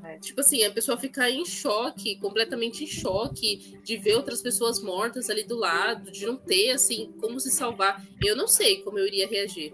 É, 0.03 0.17
tipo 0.17 0.39
assim, 0.39 0.63
a 0.63 0.71
pessoa 0.71 0.97
ficar 0.97 1.29
em 1.29 1.45
choque, 1.45 2.15
completamente 2.17 2.83
em 2.83 2.87
choque, 2.87 3.77
de 3.83 3.97
ver 3.97 4.15
outras 4.15 4.41
pessoas 4.41 4.81
mortas 4.81 5.29
ali 5.29 5.43
do 5.43 5.57
lado, 5.57 6.11
de 6.11 6.25
não 6.25 6.37
ter, 6.37 6.71
assim, 6.71 7.11
como 7.19 7.39
se 7.39 7.51
salvar. 7.51 8.01
Eu 8.23 8.35
não 8.35 8.47
sei 8.47 8.77
como 8.81 8.97
eu 8.97 9.05
iria 9.05 9.27
reagir. 9.27 9.73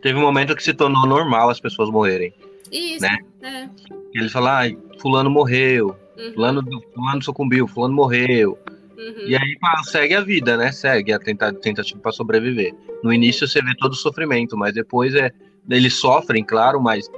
Teve 0.00 0.18
um 0.18 0.22
momento 0.22 0.56
que 0.56 0.62
se 0.62 0.72
tornou 0.72 1.06
normal 1.06 1.50
as 1.50 1.60
pessoas 1.60 1.90
morrerem. 1.90 2.32
Isso, 2.70 3.02
né? 3.02 3.18
é. 3.42 3.68
Eles 4.14 4.32
falaram, 4.32 4.78
ah, 4.78 4.98
fulano 5.00 5.28
morreu, 5.28 5.96
uhum. 6.16 6.32
fulano, 6.32 6.62
fulano 6.94 7.22
sucumbiu, 7.22 7.68
fulano 7.68 7.94
morreu. 7.94 8.58
Uhum. 8.98 9.28
E 9.28 9.36
aí 9.36 9.58
pá, 9.60 9.80
segue 9.84 10.14
a 10.14 10.20
vida, 10.20 10.56
né? 10.56 10.72
Segue 10.72 11.12
a 11.12 11.18
tentativa 11.18 12.00
para 12.00 12.10
sobreviver. 12.10 12.74
No 13.02 13.12
início 13.12 13.46
você 13.46 13.62
vê 13.62 13.72
todo 13.76 13.92
o 13.92 13.96
sofrimento, 13.96 14.56
mas 14.56 14.74
depois 14.74 15.14
é 15.14 15.30
eles 15.70 15.94
sofrem, 15.94 16.42
claro, 16.44 16.80
mas 16.80 17.08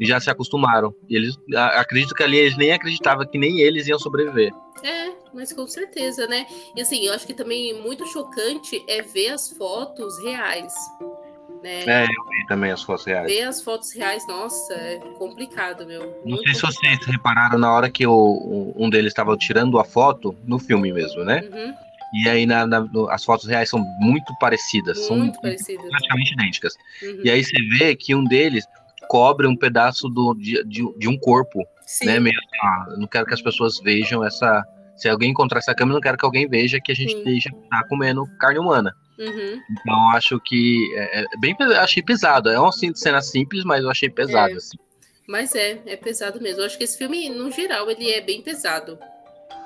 já 0.00 0.20
se 0.20 0.30
acostumaram. 0.30 0.94
E 1.08 1.16
eles 1.16 1.36
acredito 1.56 2.14
que 2.14 2.22
ali 2.22 2.38
eles 2.38 2.56
nem 2.56 2.72
acreditavam 2.72 3.26
que 3.26 3.38
nem 3.38 3.60
eles 3.60 3.88
iam 3.88 3.98
sobreviver. 3.98 4.52
É, 4.82 5.12
mas 5.32 5.52
com 5.52 5.66
certeza, 5.66 6.26
né? 6.26 6.46
E 6.76 6.80
assim, 6.80 7.04
eu 7.06 7.12
acho 7.12 7.26
que 7.26 7.34
também 7.34 7.80
muito 7.80 8.06
chocante 8.06 8.84
é 8.88 9.02
ver 9.02 9.30
as 9.30 9.50
fotos 9.50 10.22
reais. 10.22 10.72
Né? 11.64 11.84
É, 11.86 12.04
eu 12.04 12.24
vi 12.28 12.46
também 12.46 12.70
as 12.70 12.82
fotos 12.82 13.06
reais. 13.06 13.26
Ver 13.26 13.44
as 13.44 13.62
fotos 13.62 13.90
reais, 13.92 14.26
nossa, 14.28 14.74
é 14.74 14.98
complicado, 15.16 15.86
meu. 15.86 16.00
Não 16.00 16.36
sei 16.36 16.52
complicado. 16.52 16.54
se 16.54 16.60
vocês 16.60 17.06
repararam 17.06 17.58
na 17.58 17.72
hora 17.72 17.88
que 17.88 18.06
o, 18.06 18.74
um 18.76 18.90
deles 18.90 19.12
estava 19.12 19.34
tirando 19.34 19.78
a 19.78 19.84
foto, 19.84 20.36
no 20.44 20.58
filme 20.58 20.92
mesmo, 20.92 21.24
né? 21.24 21.40
Uhum. 21.50 21.74
E 22.22 22.28
aí 22.28 22.44
na, 22.44 22.66
na, 22.66 22.86
as 23.08 23.24
fotos 23.24 23.48
reais 23.48 23.70
são 23.70 23.80
muito 23.98 24.30
parecidas, 24.38 25.08
muito 25.08 25.32
são 25.32 25.42
parecidas. 25.42 25.88
praticamente 25.88 26.34
idênticas. 26.34 26.74
Uhum. 27.02 27.20
E 27.24 27.30
aí 27.30 27.42
você 27.42 27.56
vê 27.78 27.96
que 27.96 28.14
um 28.14 28.24
deles 28.24 28.66
cobre 29.08 29.46
um 29.46 29.56
pedaço 29.56 30.06
do, 30.10 30.34
de, 30.34 30.62
de, 30.64 30.98
de 30.98 31.08
um 31.08 31.18
corpo, 31.18 31.66
Sim. 31.86 32.04
né? 32.04 32.20
Meio 32.20 32.36
ah, 32.62 32.94
não 32.98 33.06
quero 33.06 33.24
que 33.24 33.32
as 33.32 33.40
pessoas 33.40 33.80
vejam 33.80 34.22
essa. 34.22 34.62
Se 34.96 35.08
alguém 35.08 35.30
encontrar 35.30 35.58
essa 35.58 35.74
câmera, 35.74 35.94
não 35.94 36.00
quero 36.00 36.16
que 36.16 36.24
alguém 36.24 36.48
veja 36.48 36.80
que 36.80 36.92
a 36.92 36.94
gente 36.94 37.22
deixa 37.24 37.50
tá 37.70 37.84
comendo 37.88 38.24
carne 38.38 38.58
humana. 38.58 38.94
Uhum. 39.18 39.60
Então 39.70 40.10
acho 40.10 40.40
que 40.40 40.92
é, 40.96 41.22
é 41.22 41.24
bem 41.38 41.56
achei 41.78 42.02
pesado. 42.02 42.48
É 42.48 42.58
uma 42.58 42.72
cena 42.72 43.20
simples, 43.20 43.64
mas 43.64 43.82
eu 43.82 43.90
achei 43.90 44.08
pesado 44.08 44.54
é. 44.54 44.56
assim. 44.56 44.78
Mas 45.26 45.54
é, 45.54 45.82
é 45.86 45.96
pesado 45.96 46.40
mesmo. 46.40 46.60
Eu 46.60 46.66
acho 46.66 46.76
que 46.76 46.84
esse 46.84 46.98
filme, 46.98 47.28
no 47.30 47.50
geral, 47.50 47.90
ele 47.90 48.10
é 48.10 48.20
bem 48.20 48.42
pesado. 48.42 48.98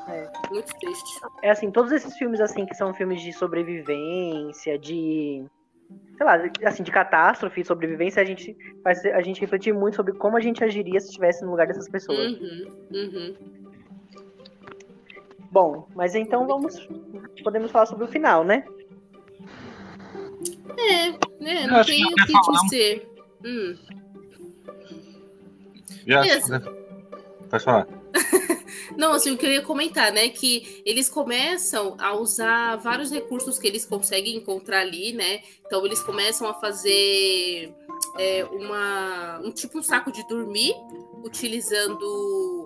É. 0.08 0.30
Muito 0.50 0.72
triste. 0.78 1.20
É 1.42 1.50
assim, 1.50 1.70
todos 1.70 1.92
esses 1.92 2.16
filmes 2.16 2.40
assim 2.40 2.64
que 2.64 2.74
são 2.74 2.94
filmes 2.94 3.20
de 3.20 3.32
sobrevivência, 3.32 4.78
de 4.78 5.44
sei 6.16 6.26
lá, 6.26 6.36
assim, 6.64 6.82
de 6.82 6.90
catástrofe, 6.90 7.64
sobrevivência, 7.64 8.20
a 8.20 8.24
gente 8.24 8.56
faz 8.82 9.04
a 9.04 9.22
gente 9.22 9.40
refletir 9.40 9.72
muito 9.72 9.96
sobre 9.96 10.12
como 10.14 10.36
a 10.36 10.40
gente 10.40 10.64
agiria 10.64 10.98
se 11.00 11.06
estivesse 11.06 11.44
no 11.44 11.50
lugar 11.50 11.66
dessas 11.66 11.88
pessoas. 11.88 12.32
Uhum, 12.32 12.88
uhum. 12.92 13.36
Bom, 15.50 15.88
mas 15.94 16.14
então 16.14 16.46
vamos 16.46 16.76
podemos 17.42 17.70
falar 17.70 17.86
sobre 17.86 18.04
o 18.04 18.08
final, 18.08 18.44
né? 18.44 18.64
É, 20.76 21.10
né? 21.42 21.66
Não 21.66 21.84
tem 21.84 22.04
o 22.04 22.14
que 22.14 22.62
dizer. 22.62 23.08
Hum. 23.44 23.76
Já, 26.06 26.22
Pode 27.50 27.64
falar. 27.64 27.88
Não, 28.96 29.12
assim, 29.12 29.30
eu 29.30 29.36
queria 29.36 29.62
comentar, 29.62 30.12
né, 30.12 30.28
que 30.28 30.82
eles 30.84 31.08
começam 31.08 31.96
a 31.98 32.14
usar 32.14 32.76
vários 32.76 33.10
recursos 33.10 33.58
que 33.58 33.66
eles 33.66 33.84
conseguem 33.84 34.36
encontrar 34.36 34.80
ali, 34.80 35.12
né? 35.12 35.40
Então 35.64 35.84
eles 35.84 36.00
começam 36.00 36.48
a 36.48 36.54
fazer 36.54 37.72
é, 38.18 38.44
uma, 38.50 39.40
um 39.40 39.50
tipo 39.52 39.78
um 39.78 39.82
saco 39.82 40.10
de 40.10 40.26
dormir, 40.26 40.74
utilizando 41.22 42.57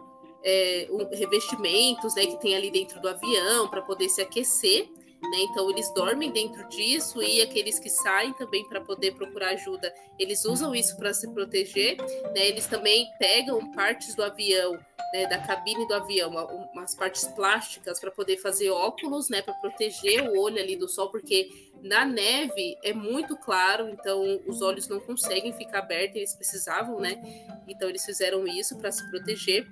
é, 0.45 0.89
revestimentos 1.13 2.15
né, 2.15 2.27
que 2.27 2.41
tem 2.41 2.55
ali 2.55 2.71
dentro 2.71 3.01
do 3.01 3.09
avião 3.09 3.69
para 3.69 3.83
poder 3.83 4.09
se 4.09 4.21
aquecer. 4.21 4.89
Né? 5.23 5.39
Então 5.51 5.71
eles 5.71 5.93
dormem 5.95 6.33
dentro 6.33 6.69
disso 6.69 7.23
e 7.23 7.41
aqueles 7.41 7.79
que 7.79 7.89
saem 7.89 8.33
também 8.35 8.69
para 8.69 8.81
poder 8.81 9.15
procurar 9.15 9.51
ajuda, 9.51 9.95
eles 10.19 10.45
usam 10.45 10.75
isso 10.75 10.97
para 10.97 11.15
se 11.15 11.33
proteger. 11.33 11.97
Né? 12.35 12.49
Eles 12.49 12.67
também 12.67 13.07
pegam 13.19 13.71
partes 13.73 14.17
do 14.17 14.23
avião, 14.25 14.79
né, 15.13 15.27
da 15.27 15.39
cabine 15.39 15.87
do 15.87 15.95
avião, 15.95 16.31
umas 16.73 16.95
partes 16.95 17.25
plásticas 17.29 18.01
para 18.01 18.11
poder 18.11 18.39
fazer 18.39 18.71
óculos, 18.71 19.29
né, 19.29 19.43
para 19.43 19.53
proteger 19.55 20.29
o 20.29 20.41
olho 20.41 20.59
ali 20.59 20.75
do 20.75 20.89
sol, 20.89 21.11
porque 21.11 21.71
na 21.83 22.05
neve 22.05 22.79
é 22.83 22.93
muito 22.93 23.37
claro, 23.37 23.89
então 23.91 24.41
os 24.47 24.63
olhos 24.63 24.89
não 24.89 25.01
conseguem 25.01 25.53
ficar 25.53 25.81
abertos, 25.81 26.17
eles 26.17 26.35
precisavam, 26.35 26.99
né? 27.01 27.21
Então 27.67 27.89
eles 27.89 28.05
fizeram 28.05 28.47
isso 28.47 28.79
para 28.79 28.93
se 28.93 29.09
proteger. 29.11 29.69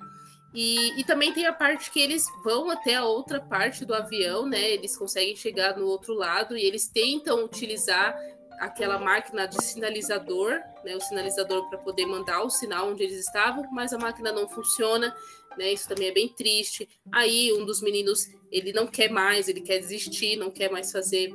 E, 0.52 1.00
e, 1.00 1.04
também 1.04 1.32
tem 1.32 1.46
a 1.46 1.52
parte 1.52 1.90
que 1.92 2.00
eles 2.00 2.26
vão 2.42 2.70
até 2.70 2.96
a 2.96 3.04
outra 3.04 3.40
parte 3.40 3.84
do 3.84 3.94
avião, 3.94 4.46
né? 4.46 4.70
Eles 4.70 4.96
conseguem 4.96 5.36
chegar 5.36 5.76
no 5.76 5.86
outro 5.86 6.12
lado 6.14 6.56
e 6.56 6.64
eles 6.64 6.88
tentam 6.88 7.44
utilizar 7.44 8.18
aquela 8.58 8.98
máquina 8.98 9.46
de 9.46 9.62
sinalizador, 9.62 10.60
né? 10.84 10.96
O 10.96 11.00
sinalizador 11.00 11.68
para 11.68 11.78
poder 11.78 12.04
mandar 12.04 12.42
o 12.42 12.50
sinal 12.50 12.90
onde 12.90 13.04
eles 13.04 13.18
estavam, 13.18 13.64
mas 13.70 13.92
a 13.92 13.98
máquina 13.98 14.32
não 14.32 14.48
funciona, 14.48 15.14
né? 15.56 15.72
Isso 15.72 15.88
também 15.88 16.08
é 16.08 16.12
bem 16.12 16.28
triste. 16.28 16.88
Aí 17.12 17.52
um 17.52 17.64
dos 17.64 17.80
meninos 17.80 18.26
ele 18.50 18.72
não 18.72 18.88
quer 18.88 19.08
mais, 19.08 19.48
ele 19.48 19.60
quer 19.60 19.78
desistir, 19.78 20.36
não 20.36 20.50
quer 20.50 20.70
mais 20.70 20.90
fazer 20.90 21.32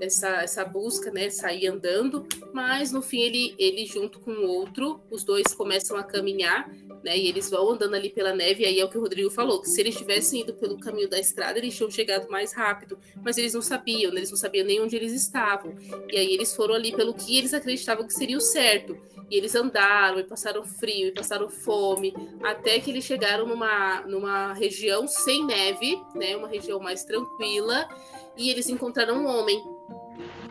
essa, 0.00 0.28
essa 0.42 0.64
busca, 0.64 1.10
né, 1.10 1.30
sair 1.30 1.66
andando, 1.66 2.26
mas 2.52 2.90
no 2.90 3.02
fim 3.02 3.20
ele, 3.20 3.54
ele 3.58 3.86
junto 3.86 4.18
com 4.20 4.30
o 4.30 4.46
outro, 4.46 5.00
os 5.10 5.24
dois 5.24 5.54
começam 5.54 5.96
a 5.96 6.02
caminhar, 6.02 6.70
né, 7.04 7.16
e 7.16 7.28
eles 7.28 7.50
vão 7.50 7.70
andando 7.70 7.94
ali 7.94 8.10
pela 8.10 8.34
neve, 8.34 8.62
e 8.62 8.66
aí 8.66 8.80
é 8.80 8.84
o 8.84 8.88
que 8.88 8.98
o 8.98 9.00
Rodrigo 9.00 9.30
falou, 9.30 9.60
que 9.60 9.68
se 9.68 9.80
eles 9.80 9.96
tivessem 9.96 10.42
ido 10.42 10.54
pelo 10.54 10.78
caminho 10.78 11.08
da 11.08 11.18
estrada, 11.18 11.58
eles 11.58 11.76
tinham 11.76 11.90
chegado 11.90 12.30
mais 12.30 12.52
rápido, 12.52 12.98
mas 13.22 13.38
eles 13.38 13.54
não 13.54 13.62
sabiam, 13.62 14.12
né, 14.12 14.18
eles 14.20 14.30
não 14.30 14.38
sabiam 14.38 14.66
nem 14.66 14.80
onde 14.80 14.96
eles 14.96 15.12
estavam, 15.12 15.74
e 16.10 16.16
aí 16.16 16.32
eles 16.32 16.54
foram 16.54 16.74
ali 16.74 16.94
pelo 16.94 17.14
que 17.14 17.36
eles 17.36 17.54
acreditavam 17.54 18.06
que 18.06 18.14
seria 18.14 18.36
o 18.36 18.40
certo, 18.40 18.96
e 19.30 19.36
eles 19.36 19.54
andaram, 19.54 20.18
e 20.18 20.24
passaram 20.24 20.64
frio, 20.64 21.08
e 21.08 21.12
passaram 21.12 21.48
fome, 21.48 22.12
até 22.42 22.80
que 22.80 22.90
eles 22.90 23.04
chegaram 23.04 23.46
numa, 23.46 24.00
numa 24.02 24.52
região 24.52 25.06
sem 25.06 25.46
neve, 25.46 26.02
né, 26.14 26.36
uma 26.36 26.48
região 26.48 26.80
mais 26.80 27.04
tranquila, 27.04 27.88
e 28.36 28.50
eles 28.50 28.68
encontraram 28.68 29.22
um 29.22 29.26
homem 29.26 29.62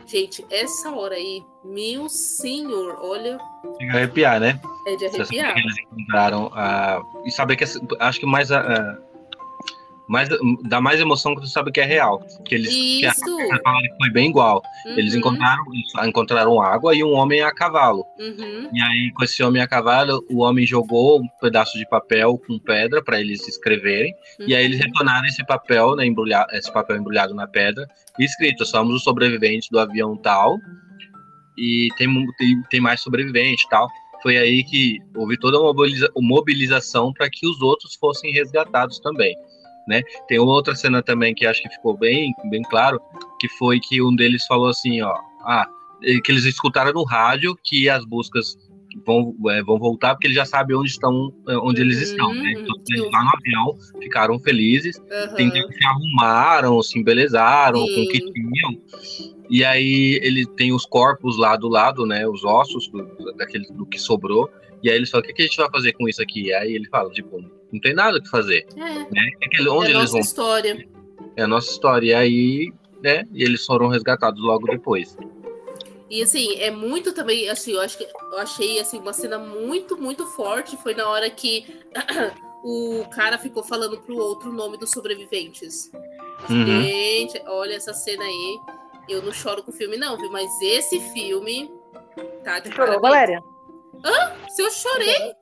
Gente, 0.09 0.43
essa 0.49 0.91
hora 0.91 1.13
aí, 1.13 1.43
meu 1.63 2.09
senhor, 2.09 2.97
olha. 2.99 3.37
Chega 3.77 3.93
a 3.93 3.95
arrepiar, 3.97 4.39
né? 4.39 4.59
É 4.87 4.95
de 4.95 5.05
arrepiar. 5.05 5.55
Eles 5.55 5.77
encontraram. 5.77 6.47
Uh, 6.47 7.27
e 7.27 7.31
sabe 7.31 7.55
que 7.55 7.63
acho 7.63 8.19
que 8.19 8.25
mais. 8.25 8.49
Uh, 8.49 8.55
mais, 10.09 10.27
dá 10.63 10.81
mais 10.81 10.99
emoção 10.99 11.35
quando 11.35 11.45
você 11.45 11.53
sabe 11.53 11.71
que 11.71 11.79
é 11.79 11.85
real. 11.85 12.19
Que 12.43 12.55
eles 12.55 12.73
Isso. 12.73 13.23
Que 13.23 13.95
foi 13.95 14.09
bem 14.09 14.29
igual. 14.29 14.63
Uhum. 14.87 14.97
Eles 14.97 15.13
encontraram, 15.13 15.63
encontraram 16.03 16.59
água 16.59 16.95
e 16.95 17.03
um 17.03 17.13
homem 17.13 17.43
a 17.43 17.53
cavalo. 17.53 18.03
Uhum. 18.19 18.71
E 18.73 18.81
aí, 18.81 19.11
com 19.13 19.23
esse 19.23 19.43
homem 19.43 19.61
a 19.61 19.67
cavalo, 19.67 20.25
o 20.27 20.39
homem 20.39 20.65
jogou 20.65 21.21
um 21.21 21.27
pedaço 21.39 21.77
de 21.77 21.87
papel 21.87 22.39
com 22.39 22.57
pedra 22.57 23.03
para 23.03 23.21
eles 23.21 23.47
escreverem. 23.47 24.11
Uhum. 24.39 24.47
E 24.47 24.55
aí 24.55 24.65
eles 24.65 24.79
uhum. 24.79 24.87
retornaram 24.87 25.27
esse 25.27 25.45
papel, 25.45 25.95
né, 25.95 26.07
embrulhado, 26.07 26.55
esse 26.55 26.73
papel 26.73 26.97
embrulhado 26.97 27.35
na 27.35 27.45
pedra, 27.45 27.87
escrito: 28.17 28.65
somos 28.65 28.95
os 28.95 29.03
sobreviventes 29.03 29.69
do 29.69 29.77
avião 29.77 30.17
tal. 30.17 30.57
E 31.55 31.89
tem, 31.97 32.07
tem, 32.37 32.63
tem 32.67 32.79
mais 32.79 33.01
sobreviventes 33.01 33.67
tal 33.69 33.87
foi 34.21 34.37
aí 34.37 34.65
que 34.65 34.97
houve 35.15 35.37
toda 35.37 35.57
uma 35.57 35.73
mobilização 36.17 37.13
para 37.13 37.29
que 37.29 37.47
os 37.47 37.61
outros 37.61 37.95
fossem 37.95 38.33
resgatados 38.33 38.99
também 38.99 39.33
né? 39.89 40.03
Tem 40.27 40.39
uma 40.39 40.53
outra 40.53 40.75
cena 40.75 41.01
também 41.01 41.33
que 41.33 41.45
acho 41.45 41.61
que 41.63 41.69
ficou 41.69 41.97
bem, 41.97 42.31
bem 42.49 42.61
claro, 42.61 43.01
que 43.39 43.49
foi 43.49 43.79
que 43.79 44.01
um 44.01 44.15
deles 44.15 44.45
falou 44.45 44.69
assim, 44.69 45.01
ó, 45.01 45.17
ah, 45.41 45.67
que 46.23 46.31
eles 46.31 46.45
escutaram 46.45 46.93
no 46.93 47.03
rádio 47.03 47.57
que 47.63 47.89
as 47.89 48.05
buscas 48.05 48.55
vão, 49.05 49.35
é, 49.49 49.63
vão 49.63 49.79
voltar 49.79 50.13
porque 50.13 50.27
eles 50.27 50.37
já 50.37 50.45
sabem 50.45 50.75
onde 50.75 50.91
estão, 50.91 51.33
é, 51.47 51.57
onde 51.57 51.81
eles 51.81 51.99
estão, 52.01 52.33
né? 52.33 52.51
Então 52.51 52.75
eles 52.87 53.11
lá 53.11 53.23
no 53.23 53.31
avião 53.35 53.77
ficaram 53.99 54.39
felizes, 54.39 54.97
uhum. 54.97 55.49
se 55.49 55.85
arrumaram, 55.85 56.81
se 56.83 56.99
embelezaram 56.99 57.79
Sim. 57.79 57.95
com 57.95 58.01
o 58.01 58.07
que 58.09 58.31
tinham. 58.31 58.81
E 59.49 59.65
aí 59.65 60.19
ele 60.21 60.45
tem 60.45 60.71
os 60.71 60.85
corpos 60.85 61.35
lá 61.37 61.55
do 61.55 61.67
lado, 61.67 62.05
né? 62.05 62.27
Os 62.27 62.43
ossos 62.45 62.87
do, 62.89 63.33
daquele, 63.35 63.65
do 63.71 63.85
que 63.87 63.97
sobrou. 63.97 64.49
E 64.81 64.89
aí 64.89 64.95
eles 64.95 65.09
falam, 65.09 65.23
o 65.23 65.27
que, 65.27 65.33
que 65.33 65.41
a 65.41 65.45
gente 65.45 65.57
vai 65.57 65.69
fazer 65.69 65.93
com 65.93 66.07
isso 66.07 66.21
aqui? 66.21 66.53
Aí 66.53 66.73
ele 66.73 66.87
fala, 66.87 67.09
tipo, 67.09 67.41
não 67.71 67.79
tem 67.79 67.93
nada 67.93 68.21
que 68.21 68.29
fazer. 68.29 68.65
É. 68.75 68.79
Né? 68.79 69.29
É 69.41 69.69
onde 69.69 69.91
é 69.91 69.95
a 69.95 69.99
nossa 69.99 70.11
vão... 70.13 70.21
história. 70.21 70.87
É 71.35 71.43
a 71.43 71.47
nossa 71.47 71.71
história. 71.71 72.07
E 72.07 72.13
aí, 72.13 72.73
né? 73.01 73.25
E 73.33 73.43
eles 73.43 73.65
foram 73.65 73.87
resgatados 73.87 74.41
logo 74.41 74.67
depois. 74.67 75.17
E 76.09 76.23
assim, 76.23 76.55
é 76.55 76.71
muito 76.71 77.13
também, 77.13 77.49
assim, 77.49 77.73
eu 77.73 77.81
acho 77.81 77.97
que 77.97 78.03
eu 78.03 78.39
achei 78.39 78.79
assim 78.79 78.97
uma 78.97 79.13
cena 79.13 79.37
muito, 79.37 79.95
muito 79.95 80.25
forte. 80.25 80.75
Foi 80.77 80.95
na 80.95 81.07
hora 81.07 81.29
que 81.29 81.65
o 82.63 83.05
cara 83.11 83.37
ficou 83.37 83.63
falando 83.63 83.99
pro 83.99 84.17
outro 84.17 84.49
o 84.49 84.53
nome 84.53 84.77
dos 84.77 84.89
sobreviventes. 84.89 85.91
Uhum. 86.49 86.65
Gente, 86.65 87.41
olha 87.45 87.75
essa 87.75 87.93
cena 87.93 88.23
aí. 88.23 88.59
Eu 89.07 89.21
não 89.21 89.31
choro 89.31 89.63
com 89.63 89.71
o 89.71 89.73
filme, 89.73 89.97
não, 89.97 90.17
viu? 90.17 90.31
Mas 90.31 90.49
esse 90.61 90.99
filme 91.13 91.71
tá 92.43 92.59
de 92.59 92.71
chorou, 92.71 92.99
Valéria? 92.99 93.41
Hã? 94.03 94.33
Se 94.49 94.61
eu 94.61 94.71
chorei? 94.71 95.35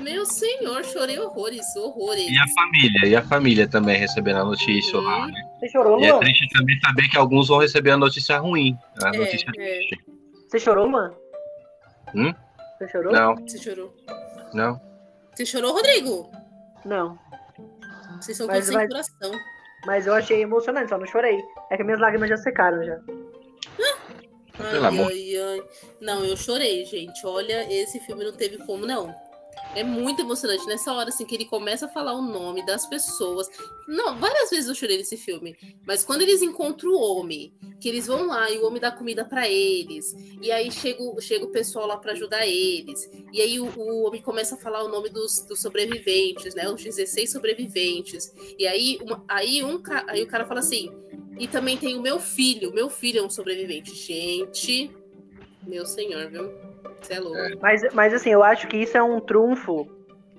Meu 0.00 0.24
senhor, 0.24 0.84
chorei 0.84 1.18
horrores, 1.18 1.64
horrores. 1.76 2.28
E 2.28 2.38
a 2.38 2.46
família, 2.48 3.06
e 3.06 3.16
a 3.16 3.22
família 3.22 3.68
também 3.68 3.98
recebendo 3.98 4.38
a 4.38 4.44
notícia 4.44 4.96
uhum. 4.96 5.04
lá, 5.04 5.26
né? 5.26 5.42
Você 5.58 5.68
chorou, 5.68 6.00
E 6.00 6.06
é 6.06 6.18
triste 6.18 6.48
também 6.50 6.78
saber 6.80 7.08
que 7.08 7.18
alguns 7.18 7.48
vão 7.48 7.58
receber 7.58 7.90
a 7.90 7.96
notícia 7.96 8.38
ruim. 8.38 8.78
A 9.02 9.08
é, 9.08 9.18
notícia 9.18 9.50
é. 9.58 9.80
Você 10.48 10.58
chorou, 10.58 10.86
Luan? 10.86 11.12
Hum? 12.14 12.32
Você 12.78 12.88
chorou? 12.88 13.12
Não. 13.12 13.34
Você 13.34 13.58
chorou? 13.58 13.94
Não. 14.54 14.80
Você 15.34 15.44
chorou, 15.44 15.72
Rodrigo? 15.72 16.30
Não. 16.84 17.18
Vocês 18.20 18.36
são 18.36 18.46
mas, 18.46 18.66
sem 18.66 18.88
coração. 18.88 19.32
Mas 19.86 20.06
eu 20.06 20.14
achei 20.14 20.42
emocionante, 20.42 20.88
só 20.88 20.98
não 20.98 21.06
chorei. 21.06 21.38
É 21.70 21.76
que 21.76 21.84
minhas 21.84 22.00
lágrimas 22.00 22.28
já 22.28 22.36
secaram 22.36 22.82
já. 22.84 22.98
Ai, 24.58 25.36
ai, 25.36 25.36
ai. 25.36 25.64
Não, 26.00 26.24
eu 26.24 26.36
chorei, 26.36 26.84
gente. 26.84 27.24
Olha, 27.26 27.66
esse 27.72 28.00
filme 28.00 28.24
não 28.24 28.32
teve 28.32 28.58
como, 28.58 28.86
não. 28.86 29.14
É 29.74 29.84
muito 29.84 30.22
emocionante 30.22 30.66
nessa 30.66 30.92
hora, 30.92 31.10
assim, 31.10 31.26
que 31.26 31.34
ele 31.34 31.44
começa 31.44 31.86
a 31.86 31.88
falar 31.88 32.14
o 32.14 32.22
nome 32.22 32.64
das 32.64 32.86
pessoas. 32.86 33.48
Não, 33.86 34.18
várias 34.18 34.50
vezes 34.50 34.68
eu 34.68 34.74
chorei 34.74 34.96
nesse 34.96 35.16
filme. 35.16 35.56
Mas 35.86 36.02
quando 36.02 36.22
eles 36.22 36.42
encontram 36.42 36.90
o 36.90 37.00
homem, 37.00 37.52
que 37.80 37.88
eles 37.88 38.06
vão 38.06 38.26
lá 38.26 38.50
e 38.50 38.58
o 38.58 38.66
homem 38.66 38.80
dá 38.80 38.90
comida 38.90 39.24
para 39.24 39.48
eles, 39.48 40.16
e 40.40 40.50
aí 40.50 40.70
chega, 40.70 40.98
chega 41.20 41.44
o 41.44 41.50
pessoal 41.50 41.86
lá 41.86 41.96
para 41.96 42.12
ajudar 42.12 42.46
eles, 42.46 43.10
e 43.32 43.40
aí 43.40 43.60
o, 43.60 43.66
o, 43.66 44.06
homem 44.06 44.22
começa 44.22 44.54
a 44.54 44.58
falar 44.58 44.82
o 44.82 44.88
nome 44.88 45.10
dos, 45.10 45.44
dos, 45.46 45.60
sobreviventes, 45.60 46.54
né? 46.54 46.68
Os 46.68 46.82
16 46.82 47.30
sobreviventes. 47.30 48.32
E 48.58 48.66
aí, 48.66 48.98
uma, 49.02 49.22
aí, 49.28 49.62
um, 49.62 49.80
aí 50.06 50.22
o 50.22 50.28
cara 50.28 50.46
fala 50.46 50.60
assim: 50.60 50.90
e 51.38 51.46
também 51.46 51.76
tem 51.76 51.96
o 51.96 52.02
meu 52.02 52.18
filho. 52.18 52.72
Meu 52.72 52.88
filho 52.90 53.20
é 53.20 53.22
um 53.22 53.30
sobrevivente. 53.30 53.94
Gente, 53.94 54.90
meu 55.66 55.86
senhor, 55.86 56.28
viu? 56.28 56.52
Você 57.00 57.14
é 57.14 57.20
louco. 57.20 57.58
Mas, 57.60 57.82
mas 57.94 58.14
assim, 58.14 58.30
eu 58.30 58.42
acho 58.42 58.66
que 58.66 58.76
isso 58.76 58.96
é 58.96 59.02
um 59.02 59.20
trunfo 59.20 59.86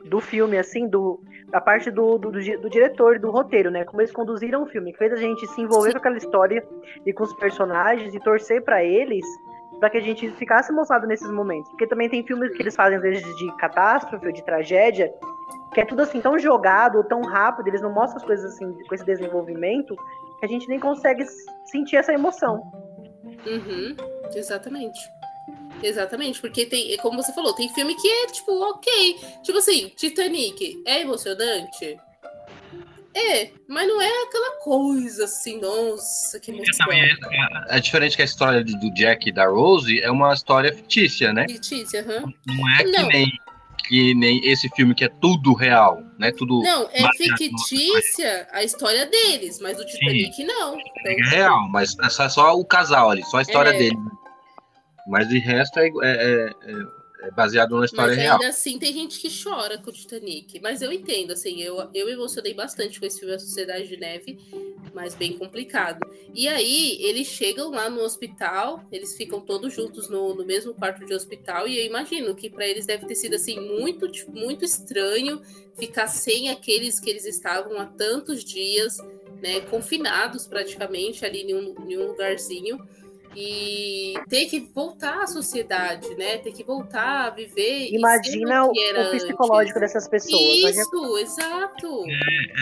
do 0.05 0.19
filme, 0.19 0.57
assim, 0.57 0.87
do, 0.87 1.21
da 1.49 1.61
parte 1.61 1.91
do, 1.91 2.17
do, 2.17 2.31
do, 2.31 2.69
diretor, 2.69 3.19
do 3.19 3.31
roteiro, 3.31 3.69
né? 3.69 3.83
Como 3.85 4.01
eles 4.01 4.11
conduziram 4.11 4.63
o 4.63 4.65
filme, 4.65 4.91
que 4.91 4.97
fez 4.97 5.13
a 5.13 5.17
gente 5.17 5.45
se 5.47 5.61
envolver 5.61 5.89
Sim. 5.89 5.93
com 5.93 5.99
aquela 5.99 6.17
história 6.17 6.65
e 7.05 7.13
com 7.13 7.23
os 7.23 7.33
personagens 7.33 8.13
e 8.13 8.19
torcer 8.19 8.63
para 8.63 8.83
eles, 8.83 9.25
para 9.79 9.89
que 9.89 9.97
a 9.97 10.01
gente 10.01 10.29
ficasse 10.31 10.71
emocionado 10.71 11.07
nesses 11.07 11.29
momentos. 11.31 11.69
Porque 11.69 11.87
também 11.87 12.09
tem 12.09 12.23
filmes 12.25 12.55
que 12.55 12.61
eles 12.61 12.75
fazem, 12.75 12.97
às 12.97 13.01
vezes, 13.01 13.37
de 13.37 13.55
catástrofe 13.57 14.25
ou 14.25 14.31
de 14.31 14.43
tragédia, 14.43 15.13
que 15.73 15.81
é 15.81 15.85
tudo 15.85 16.01
assim, 16.01 16.19
tão 16.19 16.37
jogado, 16.37 17.03
tão 17.03 17.21
rápido, 17.21 17.67
eles 17.67 17.81
não 17.81 17.93
mostram 17.93 18.17
as 18.17 18.23
coisas 18.23 18.53
assim, 18.53 18.71
com 18.87 18.95
esse 18.95 19.05
desenvolvimento, 19.05 19.95
que 20.39 20.45
a 20.45 20.49
gente 20.49 20.67
nem 20.67 20.79
consegue 20.79 21.25
sentir 21.65 21.97
essa 21.97 22.13
emoção. 22.13 22.61
Uhum, 23.45 23.95
exatamente. 24.33 24.99
Exatamente, 25.81 26.41
porque 26.41 26.65
tem, 26.65 26.97
como 26.97 27.21
você 27.21 27.31
falou, 27.33 27.53
tem 27.53 27.73
filme 27.73 27.95
que 27.95 28.07
é 28.07 28.27
tipo, 28.27 28.51
ok. 28.51 29.19
Tipo 29.43 29.57
assim, 29.59 29.91
Titanic 29.95 30.81
é 30.85 31.01
emocionante? 31.01 31.97
É, 33.15 33.51
mas 33.67 33.87
não 33.87 34.01
é 34.01 34.23
aquela 34.23 34.57
coisa 34.57 35.25
assim, 35.25 35.59
nossa, 35.59 36.39
que 36.39 36.51
emoção. 36.51 36.91
É, 36.91 37.09
é, 37.09 37.77
é, 37.77 37.79
diferente 37.79 38.15
que 38.15 38.21
a 38.21 38.25
história 38.25 38.63
do 38.63 38.93
Jack 38.93 39.29
e 39.29 39.31
da 39.31 39.47
Rose 39.47 39.99
é 40.01 40.11
uma 40.11 40.33
história 40.33 40.73
fictícia, 40.73 41.33
né? 41.33 41.45
Fictícia, 41.47 42.01
aham. 42.01 42.25
Uhum. 42.25 42.33
Não 42.47 42.69
é 42.69 42.83
que 42.83 43.03
nem 43.03 43.39
que 43.89 44.13
nem 44.13 44.39
esse 44.47 44.69
filme 44.69 44.93
que 44.93 45.03
é 45.03 45.09
tudo 45.09 45.51
real, 45.55 46.03
né? 46.19 46.31
Tudo 46.31 46.61
Não, 46.61 46.87
é 46.93 47.07
fictícia 47.17 48.47
a 48.51 48.63
história 48.63 49.07
deles, 49.07 49.59
mas 49.59 49.79
o 49.79 49.85
Titanic 49.85 50.31
Sim. 50.31 50.45
não. 50.45 50.77
Então, 50.77 51.11
é 51.11 51.29
real, 51.31 51.67
mas 51.69 51.97
é 51.99 52.09
só, 52.09 52.29
só, 52.29 52.55
o 52.55 52.63
casal 52.63 53.09
ali, 53.09 53.23
só 53.25 53.37
a 53.37 53.41
história 53.41 53.71
é. 53.71 53.77
dele. 53.79 53.97
Mas 55.07 55.27
de 55.27 55.39
resto 55.39 55.79
é, 55.79 55.87
é, 55.87 56.03
é, 56.03 56.73
é 57.21 57.31
baseado 57.31 57.71
numa 57.71 57.85
história 57.85 58.15
mas 58.15 58.17
real. 58.17 58.35
ainda 58.35 58.47
assim 58.47 58.79
tem 58.79 58.93
gente 58.93 59.19
que 59.19 59.29
chora 59.43 59.77
com 59.77 59.89
o 59.89 59.93
Titanic. 59.93 60.59
Mas 60.61 60.81
eu 60.81 60.91
entendo, 60.91 61.31
assim, 61.31 61.61
eu, 61.61 61.89
eu 61.93 62.05
me 62.05 62.13
emocionei 62.13 62.53
bastante 62.53 62.99
com 62.99 63.05
esse 63.05 63.19
filme 63.19 63.35
A 63.35 63.39
Sociedade 63.39 63.87
de 63.87 63.97
Neve, 63.97 64.39
mas 64.93 65.15
bem 65.15 65.37
complicado. 65.37 65.99
E 66.33 66.47
aí, 66.47 66.97
eles 67.01 67.27
chegam 67.27 67.71
lá 67.71 67.89
no 67.89 68.01
hospital, 68.01 68.85
eles 68.91 69.15
ficam 69.17 69.41
todos 69.41 69.73
juntos 69.73 70.09
no, 70.09 70.33
no 70.33 70.45
mesmo 70.45 70.73
quarto 70.73 71.05
de 71.05 71.13
hospital, 71.13 71.67
e 71.67 71.77
eu 71.77 71.85
imagino 71.85 72.33
que 72.35 72.49
para 72.49 72.65
eles 72.65 72.85
deve 72.85 73.05
ter 73.05 73.15
sido 73.15 73.35
assim 73.35 73.59
muito, 73.59 74.09
muito 74.31 74.63
estranho 74.63 75.41
ficar 75.77 76.07
sem 76.07 76.49
aqueles 76.49 76.99
que 76.99 77.09
eles 77.09 77.25
estavam 77.25 77.79
há 77.79 77.85
tantos 77.85 78.43
dias, 78.43 78.97
né, 79.41 79.61
confinados 79.61 80.47
praticamente 80.47 81.25
ali 81.25 81.41
em 81.43 81.53
um, 81.53 81.89
em 81.89 81.97
um 81.97 82.07
lugarzinho 82.07 82.79
e 83.35 84.13
ter 84.27 84.45
que 84.45 84.59
voltar 84.73 85.23
à 85.23 85.27
sociedade, 85.27 86.07
né? 86.15 86.37
Ter 86.37 86.51
que 86.51 86.63
voltar 86.63 87.27
a 87.27 87.29
viver. 87.29 87.89
Imagina 87.93 88.65
o, 88.65 88.71
o, 88.71 89.11
psicológico 89.11 89.77
antes. 89.77 89.93
dessas 89.93 90.07
pessoas. 90.07 90.75
Isso, 90.75 91.17
exato. 91.17 92.05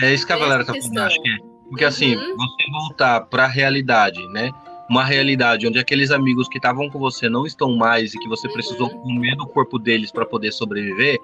É, 0.00 0.06
é 0.06 0.14
isso 0.14 0.26
que 0.26 0.32
a 0.32 0.36
Valéria 0.36 0.64
tá 0.64 0.74
falando, 0.74 0.98
acho 0.98 1.22
que 1.22 1.28
é. 1.28 1.36
Porque 1.68 1.84
assim, 1.84 2.16
uhum. 2.16 2.36
você 2.36 2.70
voltar 2.70 3.20
para 3.22 3.44
a 3.44 3.48
realidade, 3.48 4.26
né? 4.28 4.50
Uma 4.88 5.04
realidade 5.04 5.66
onde 5.66 5.78
aqueles 5.78 6.10
amigos 6.10 6.48
que 6.48 6.56
estavam 6.56 6.88
com 6.88 6.98
você 6.98 7.28
não 7.28 7.44
estão 7.44 7.76
mais 7.76 8.14
e 8.14 8.18
que 8.18 8.28
você 8.28 8.46
uhum. 8.46 8.52
precisou 8.54 8.90
comer 8.90 9.36
do 9.36 9.46
corpo 9.46 9.78
deles 9.78 10.10
para 10.10 10.24
poder 10.24 10.50
sobreviver, 10.52 11.18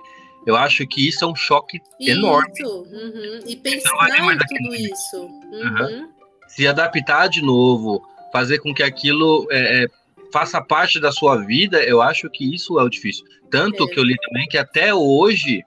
eu 0.46 0.56
acho 0.56 0.86
que 0.86 1.08
isso 1.08 1.24
é 1.24 1.28
um 1.28 1.34
choque 1.34 1.80
isso. 1.98 2.10
enorme. 2.10 2.52
Uhum. 2.62 3.40
E 3.46 3.56
pensar 3.56 4.08
em 4.10 4.38
tudo 4.38 4.74
isso. 4.74 5.22
Uhum. 5.22 6.08
Se 6.48 6.66
adaptar 6.66 7.28
de 7.28 7.42
novo, 7.42 8.02
fazer 8.34 8.58
com 8.58 8.74
que 8.74 8.82
aquilo 8.82 9.46
é, 9.48 9.84
é, 9.84 9.86
faça 10.32 10.60
parte 10.60 10.98
da 10.98 11.12
sua 11.12 11.36
vida, 11.36 11.80
eu 11.84 12.02
acho 12.02 12.28
que 12.28 12.52
isso 12.52 12.80
é 12.80 12.82
o 12.82 12.88
difícil. 12.88 13.24
Tanto 13.48 13.84
é. 13.84 13.86
que 13.86 14.00
eu 14.00 14.02
li 14.02 14.16
também 14.26 14.48
que 14.48 14.58
até 14.58 14.92
hoje, 14.92 15.62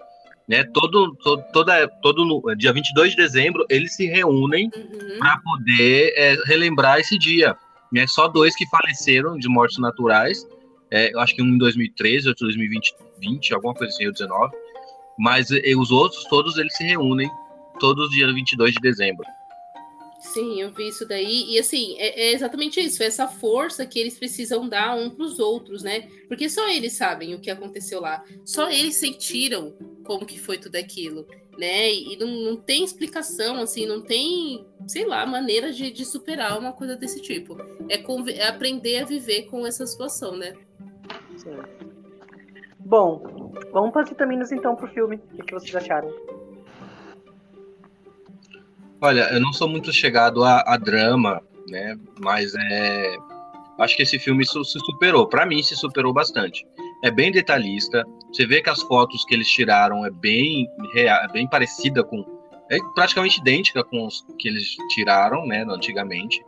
né, 0.46 0.66
todo, 0.66 1.16
todo, 1.24 1.42
toda, 1.54 1.88
todo 2.02 2.54
dia 2.58 2.74
22 2.74 3.12
de 3.12 3.16
dezembro, 3.16 3.66
eles 3.70 3.96
se 3.96 4.06
reúnem 4.08 4.70
uhum. 4.76 5.18
para 5.18 5.38
poder 5.38 6.14
é, 6.18 6.36
relembrar 6.44 7.00
esse 7.00 7.18
dia. 7.18 7.56
Né, 7.90 8.06
só 8.06 8.28
dois 8.28 8.54
que 8.54 8.68
faleceram 8.68 9.38
de 9.38 9.48
mortes 9.48 9.78
naturais, 9.78 10.46
é, 10.92 11.14
eu 11.14 11.22
acho 11.22 11.34
que 11.34 11.42
um 11.42 11.48
em 11.48 11.58
2013, 11.58 12.28
outro 12.28 12.44
em 12.44 12.50
2020, 12.50 12.96
20, 13.18 13.54
alguma 13.54 13.74
coisa 13.76 13.94
assim, 13.94 14.08
ou 14.08 14.12
19. 14.12 14.54
Mas 15.18 15.52
e, 15.52 15.74
os 15.74 15.90
outros, 15.90 16.26
todos 16.26 16.58
eles 16.58 16.76
se 16.76 16.84
reúnem 16.84 17.30
todos 17.80 18.10
dia 18.10 18.28
22 18.28 18.74
de 18.74 18.80
dezembro. 18.82 19.26
Sim, 20.20 20.62
eu 20.62 20.72
vi 20.72 20.88
isso 20.88 21.08
daí. 21.08 21.46
E 21.52 21.60
assim, 21.60 21.96
é, 21.98 22.30
é 22.30 22.34
exatamente 22.34 22.80
isso, 22.80 23.04
essa 23.04 23.28
força 23.28 23.86
que 23.86 24.00
eles 24.00 24.18
precisam 24.18 24.68
dar 24.68 24.96
um 24.96 25.10
para 25.10 25.26
os 25.26 25.40
outros, 25.40 25.84
né? 25.84 26.10
Porque 26.28 26.50
só 26.50 26.68
eles 26.70 26.94
sabem 26.94 27.36
o 27.36 27.40
que 27.40 27.52
aconteceu 27.52 28.02
lá. 28.02 28.24
Só 28.44 28.70
eles 28.70 28.96
sentiram 28.96 29.76
como 30.04 30.26
que 30.26 30.40
foi 30.40 30.58
tudo 30.58 30.76
aquilo, 30.76 31.28
né? 31.58 31.94
E 31.94 32.18
não, 32.18 32.28
não 32.28 32.56
tem 32.58 32.84
explicação, 32.84 33.58
assim, 33.58 33.86
não 33.86 34.02
tem, 34.02 34.66
sei 34.88 35.06
lá, 35.06 35.26
maneira 35.26 35.72
de, 35.72 35.92
de 35.92 36.04
superar 36.04 36.58
uma 36.58 36.74
coisa 36.74 36.96
desse 36.96 37.22
tipo. 37.22 37.58
É, 37.88 38.02
é 38.32 38.48
aprender 38.48 39.00
a 39.00 39.06
viver 39.06 39.44
com 39.44 39.68
essa 39.68 39.86
situação, 39.86 40.36
né? 40.36 40.54
Sim. 41.38 41.58
Bom, 42.80 43.52
vamos 43.72 43.92
para 43.92 44.04
as 44.04 44.10
vitaminas 44.10 44.52
então 44.52 44.76
pro 44.76 44.88
filme. 44.88 45.22
O 45.34 45.44
que 45.44 45.54
vocês 45.54 45.76
acharam? 45.76 46.10
Olha, 49.00 49.30
eu 49.32 49.40
não 49.40 49.54
sou 49.54 49.70
muito 49.70 49.94
chegado 49.94 50.44
a, 50.44 50.64
a 50.66 50.78
drama, 50.78 51.42
né? 51.70 51.96
Mas 52.20 52.54
é, 52.56 53.16
acho 53.80 53.96
que 53.96 54.02
esse 54.02 54.18
filme 54.18 54.46
se 54.46 54.54
superou. 54.64 55.28
Para 55.28 55.46
mim, 55.46 55.62
se 55.62 55.76
superou 55.76 56.12
bastante. 56.12 56.66
É 57.04 57.12
bem 57.12 57.32
detalhista. 57.32 58.04
Você 58.32 58.46
vê 58.46 58.62
que 58.62 58.70
as 58.70 58.82
fotos 58.82 59.24
que 59.26 59.36
eles 59.36 59.48
tiraram 59.48 60.06
é 60.06 60.10
bem 60.10 60.68
real, 60.94 61.32
bem 61.32 61.48
parecida 61.48 62.04
com, 62.04 62.26
é 62.72 62.78
praticamente 62.96 63.40
idêntica 63.40 63.84
com 63.84 64.08
os 64.08 64.26
que 64.40 64.48
eles 64.48 64.76
tiraram, 64.90 65.46
né? 65.46 65.64
Antigamente. 65.70 66.44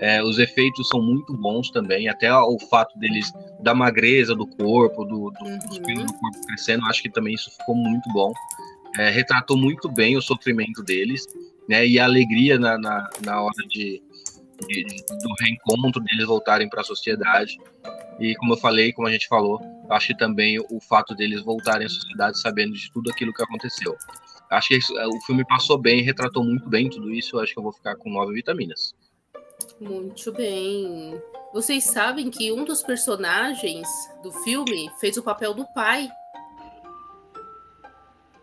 É, 0.00 0.22
os 0.22 0.38
efeitos 0.38 0.88
são 0.88 1.00
muito 1.00 1.32
bons 1.36 1.70
também, 1.70 2.08
até 2.08 2.32
o 2.34 2.58
fato 2.70 2.96
deles 2.98 3.32
da 3.60 3.74
magreza 3.74 4.34
do 4.34 4.46
corpo, 4.46 5.04
do, 5.04 5.30
do, 5.30 5.44
uhum. 5.44 5.58
dos 5.68 5.78
pelos 5.78 6.04
do 6.04 6.18
corpo 6.18 6.46
crescendo, 6.46 6.84
acho 6.86 7.02
que 7.02 7.10
também 7.10 7.34
isso 7.34 7.50
ficou 7.50 7.74
muito 7.74 8.08
bom. 8.12 8.32
É, 8.98 9.10
retratou 9.10 9.56
muito 9.56 9.88
bem 9.88 10.16
o 10.16 10.22
sofrimento 10.22 10.82
deles 10.82 11.26
né? 11.68 11.86
E 11.86 11.98
a 11.98 12.04
alegria 12.04 12.58
na, 12.58 12.78
na, 12.78 13.10
na 13.24 13.42
hora 13.42 13.66
de, 13.68 14.02
de, 14.66 14.84
do 14.84 15.34
reencontro 15.40 16.02
deles 16.02 16.26
voltarem 16.26 16.68
para 16.68 16.80
a 16.80 16.84
sociedade. 16.84 17.58
E 18.18 18.34
como 18.36 18.54
eu 18.54 18.58
falei, 18.58 18.92
como 18.92 19.08
a 19.08 19.12
gente 19.12 19.26
falou, 19.26 19.60
acho 19.90 20.08
que 20.08 20.16
também 20.16 20.58
o 20.58 20.80
fato 20.80 21.14
deles 21.14 21.42
voltarem 21.42 21.86
à 21.86 21.90
sociedade 21.90 22.40
sabendo 22.40 22.74
de 22.74 22.90
tudo 22.92 23.10
aquilo 23.10 23.32
que 23.32 23.42
aconteceu. 23.42 23.96
Acho 24.50 24.68
que 24.68 24.76
isso, 24.76 24.92
o 24.94 25.20
filme 25.22 25.44
passou 25.46 25.78
bem, 25.78 26.02
retratou 26.02 26.44
muito 26.44 26.68
bem 26.68 26.90
tudo 26.90 27.10
isso. 27.10 27.38
acho 27.38 27.52
que 27.52 27.58
eu 27.58 27.62
vou 27.62 27.72
ficar 27.72 27.96
com 27.96 28.10
nove 28.10 28.34
vitaminas. 28.34 28.94
Muito 29.80 30.32
bem. 30.32 31.20
Vocês 31.52 31.84
sabem 31.84 32.30
que 32.30 32.52
um 32.52 32.64
dos 32.64 32.82
personagens 32.82 33.88
do 34.22 34.32
filme 34.32 34.90
fez 35.00 35.16
o 35.16 35.22
papel 35.22 35.54
do 35.54 35.66
pai? 35.72 36.10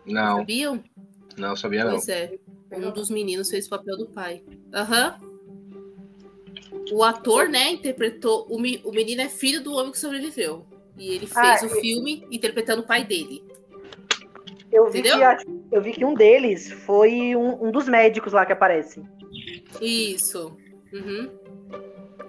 Não. 0.04 0.38
Sabiam? 0.38 0.84
Não, 1.36 1.56
sabia 1.56 1.84
não. 1.84 1.92
Pois 1.92 2.08
é. 2.08 2.38
Um 2.72 2.90
dos 2.92 3.10
meninos 3.10 3.50
fez 3.50 3.66
o 3.66 3.70
papel 3.70 3.96
do 3.96 4.06
pai. 4.08 4.42
Aham. 4.72 5.18
Uhum. 5.20 5.30
O 6.92 7.04
ator, 7.04 7.48
né, 7.48 7.70
interpretou. 7.72 8.46
O, 8.48 8.56
o 8.56 8.92
menino 8.92 9.20
é 9.20 9.28
filho 9.28 9.62
do 9.62 9.72
homem 9.74 9.92
que 9.92 9.98
sobreviveu. 9.98 10.66
E 10.96 11.14
ele 11.14 11.26
fez 11.26 11.62
ah, 11.62 11.66
o 11.66 11.68
filme 11.68 12.26
interpretando 12.30 12.80
o 12.80 12.86
pai 12.86 13.04
dele. 13.04 13.42
Eu 14.72 14.88
vi, 14.88 15.02
que, 15.02 15.08
eu 15.72 15.82
vi 15.82 15.92
que 15.92 16.04
um 16.04 16.14
deles 16.14 16.70
foi 16.70 17.34
um, 17.34 17.68
um 17.68 17.72
dos 17.72 17.88
médicos 17.88 18.32
lá 18.32 18.46
que 18.46 18.52
aparece. 18.52 19.02
Isso. 19.80 20.56
Uhum. 20.92 21.30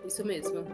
Isso 0.08 0.26
mesmo. 0.26 0.66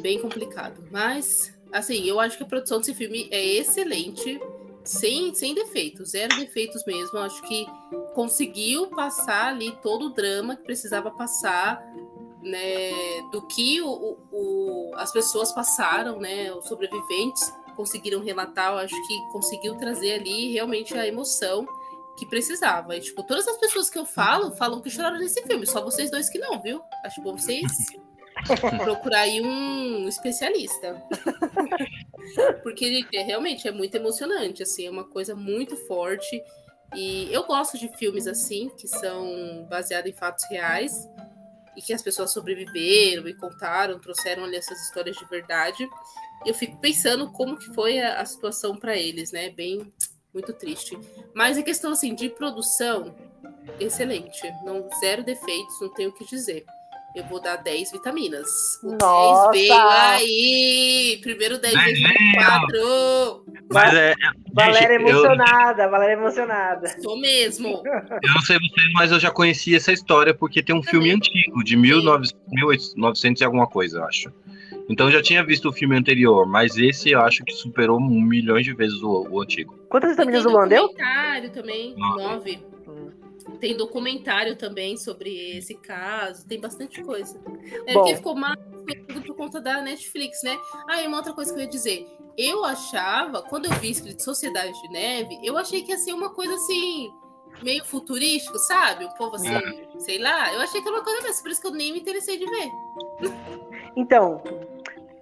Bem 0.00 0.20
complicado. 0.20 0.82
Mas, 0.90 1.56
assim, 1.72 2.04
eu 2.04 2.18
acho 2.18 2.36
que 2.36 2.42
a 2.42 2.46
produção 2.46 2.78
desse 2.78 2.94
filme 2.94 3.28
é 3.30 3.44
excelente 3.44 4.40
sem, 4.86 5.34
sem 5.34 5.54
defeitos, 5.54 6.10
zero 6.10 6.34
defeitos 6.36 6.84
mesmo. 6.86 7.18
Acho 7.18 7.42
que 7.42 7.66
conseguiu 8.14 8.88
passar 8.88 9.48
ali 9.48 9.76
todo 9.82 10.06
o 10.06 10.10
drama 10.10 10.56
que 10.56 10.62
precisava 10.62 11.10
passar, 11.10 11.82
né, 12.42 12.90
do 13.32 13.46
que 13.46 13.80
o, 13.82 14.18
o, 14.30 14.92
as 14.96 15.12
pessoas 15.12 15.52
passaram, 15.52 16.18
né, 16.20 16.52
os 16.52 16.66
sobreviventes 16.68 17.52
conseguiram 17.74 18.22
relatar. 18.22 18.72
Eu 18.72 18.78
acho 18.78 19.06
que 19.06 19.32
conseguiu 19.32 19.74
trazer 19.76 20.14
ali 20.14 20.52
realmente 20.52 20.96
a 20.96 21.06
emoção 21.06 21.66
que 22.16 22.24
precisava. 22.24 22.96
E, 22.96 23.00
tipo, 23.00 23.22
todas 23.24 23.46
as 23.46 23.58
pessoas 23.58 23.90
que 23.90 23.98
eu 23.98 24.06
falo 24.06 24.52
falam 24.52 24.80
que 24.80 24.88
choraram 24.88 25.18
nesse 25.18 25.42
filme, 25.42 25.66
só 25.66 25.82
vocês 25.82 26.10
dois 26.10 26.30
que 26.30 26.38
não, 26.38 26.62
viu? 26.62 26.80
Acho 27.04 27.20
bom 27.20 27.36
vocês 27.36 27.70
procurar 28.84 29.20
aí 29.20 29.40
um 29.40 30.08
especialista. 30.08 31.02
Porque, 32.62 33.06
é, 33.12 33.22
realmente 33.22 33.68
é 33.68 33.72
muito 33.72 33.94
emocionante, 33.94 34.62
assim, 34.62 34.86
é 34.86 34.90
uma 34.90 35.04
coisa 35.04 35.34
muito 35.34 35.76
forte. 35.86 36.42
E 36.94 37.28
eu 37.32 37.44
gosto 37.44 37.78
de 37.78 37.88
filmes 37.96 38.26
assim, 38.26 38.70
que 38.76 38.86
são 38.86 39.66
baseados 39.68 40.10
em 40.10 40.14
fatos 40.14 40.44
reais 40.48 41.08
e 41.76 41.82
que 41.82 41.92
as 41.92 42.02
pessoas 42.02 42.32
sobreviveram 42.32 43.28
e 43.28 43.34
contaram, 43.34 43.98
trouxeram 43.98 44.44
ali 44.44 44.56
essas 44.56 44.80
histórias 44.82 45.16
de 45.16 45.24
verdade. 45.26 45.88
E 46.44 46.48
eu 46.48 46.54
fico 46.54 46.78
pensando 46.78 47.30
como 47.32 47.58
que 47.58 47.72
foi 47.74 48.00
a, 48.00 48.20
a 48.20 48.24
situação 48.24 48.76
para 48.76 48.96
eles, 48.96 49.32
né? 49.32 49.50
Bem, 49.50 49.92
muito 50.32 50.52
triste. 50.52 50.98
Mas 51.34 51.58
a 51.58 51.62
questão 51.62 51.92
assim 51.92 52.14
de 52.14 52.28
produção, 52.28 53.14
excelente, 53.80 54.40
não 54.64 54.88
zero 55.00 55.22
defeitos, 55.24 55.80
não 55.80 55.92
tenho 55.92 56.10
o 56.10 56.12
que 56.12 56.24
dizer 56.24 56.64
eu 57.16 57.24
vou 57.24 57.40
dar 57.40 57.56
10 57.56 57.92
vitaminas. 57.92 58.78
O 58.82 58.96
Nossa. 59.00 59.50
10 59.52 59.68
veio 59.68 59.88
aí! 59.88 61.18
Primeiro 61.22 61.58
10 61.58 61.74
vezes 61.84 62.02
4! 62.34 63.44
Mas 63.72 63.94
é, 63.94 64.14
Valéria 64.52 64.98
gente, 64.98 65.08
emocionada, 65.08 65.84
eu... 65.84 65.90
Valéria 65.90 66.12
emocionada. 66.12 66.88
Sou 67.00 67.18
mesmo. 67.18 67.82
Eu 68.22 68.34
não 68.34 68.40
sei 68.42 68.58
vocês, 68.58 68.92
mas 68.94 69.10
eu 69.12 69.18
já 69.18 69.30
conheci 69.30 69.74
essa 69.74 69.92
história 69.92 70.34
porque 70.34 70.62
tem 70.62 70.74
um 70.74 70.80
Também. 70.80 70.90
filme 70.90 71.10
antigo, 71.12 71.64
de 71.64 71.76
1900 71.76 73.40
e 73.40 73.44
alguma 73.44 73.66
coisa, 73.66 73.98
eu 73.98 74.04
acho. 74.04 74.30
Então 74.88 75.06
eu 75.06 75.12
já 75.12 75.22
tinha 75.22 75.42
visto 75.42 75.68
o 75.68 75.72
filme 75.72 75.96
anterior, 75.96 76.46
mas 76.46 76.76
esse 76.76 77.10
eu 77.10 77.20
acho 77.20 77.44
que 77.44 77.52
superou 77.52 78.00
milhões 78.00 78.64
de 78.64 78.72
vezes 78.72 79.02
o, 79.02 79.26
o 79.28 79.40
antigo. 79.40 79.76
Quantas 79.88 80.10
vitaminas 80.10 80.44
o 80.44 80.50
Luan 80.50 80.68
deu? 80.68 80.88
Também, 81.52 81.94
9. 81.96 82.60
Tem 83.60 83.76
documentário 83.76 84.56
também 84.56 84.96
sobre 84.96 85.56
esse 85.56 85.74
caso, 85.74 86.46
tem 86.46 86.60
bastante 86.60 87.02
coisa. 87.02 87.40
É 87.86 87.94
Bom. 87.94 88.00
porque 88.00 88.16
ficou 88.16 88.34
mais 88.34 88.58
por 89.24 89.34
conta 89.34 89.60
da 89.60 89.80
Netflix, 89.80 90.42
né? 90.42 90.58
Ah, 90.88 91.02
e 91.02 91.06
uma 91.06 91.18
outra 91.18 91.32
coisa 91.32 91.52
que 91.52 91.58
eu 91.58 91.64
ia 91.64 91.70
dizer. 91.70 92.06
Eu 92.36 92.64
achava, 92.64 93.42
quando 93.42 93.66
eu 93.66 93.72
vi 93.72 93.90
escrito 93.90 94.22
Sociedade 94.22 94.72
de 94.82 94.88
Neve, 94.88 95.38
eu 95.42 95.56
achei 95.56 95.82
que 95.82 95.90
ia 95.90 95.98
ser 95.98 96.12
uma 96.12 96.30
coisa 96.30 96.54
assim, 96.54 97.10
meio 97.62 97.84
futurístico, 97.84 98.58
sabe? 98.58 99.04
O 99.04 99.14
povo 99.14 99.36
assim, 99.36 99.54
é. 99.54 99.98
sei 99.98 100.18
lá. 100.18 100.52
Eu 100.52 100.60
achei 100.60 100.82
que 100.82 100.88
era 100.88 100.96
uma 100.96 101.04
coisa 101.04 101.22
dessa, 101.22 101.42
por 101.42 101.50
isso 101.50 101.60
que 101.60 101.66
eu 101.66 101.72
nem 101.72 101.92
me 101.92 102.00
interessei 102.00 102.36
de 102.38 102.44
ver. 102.44 102.70
Então, 103.96 104.42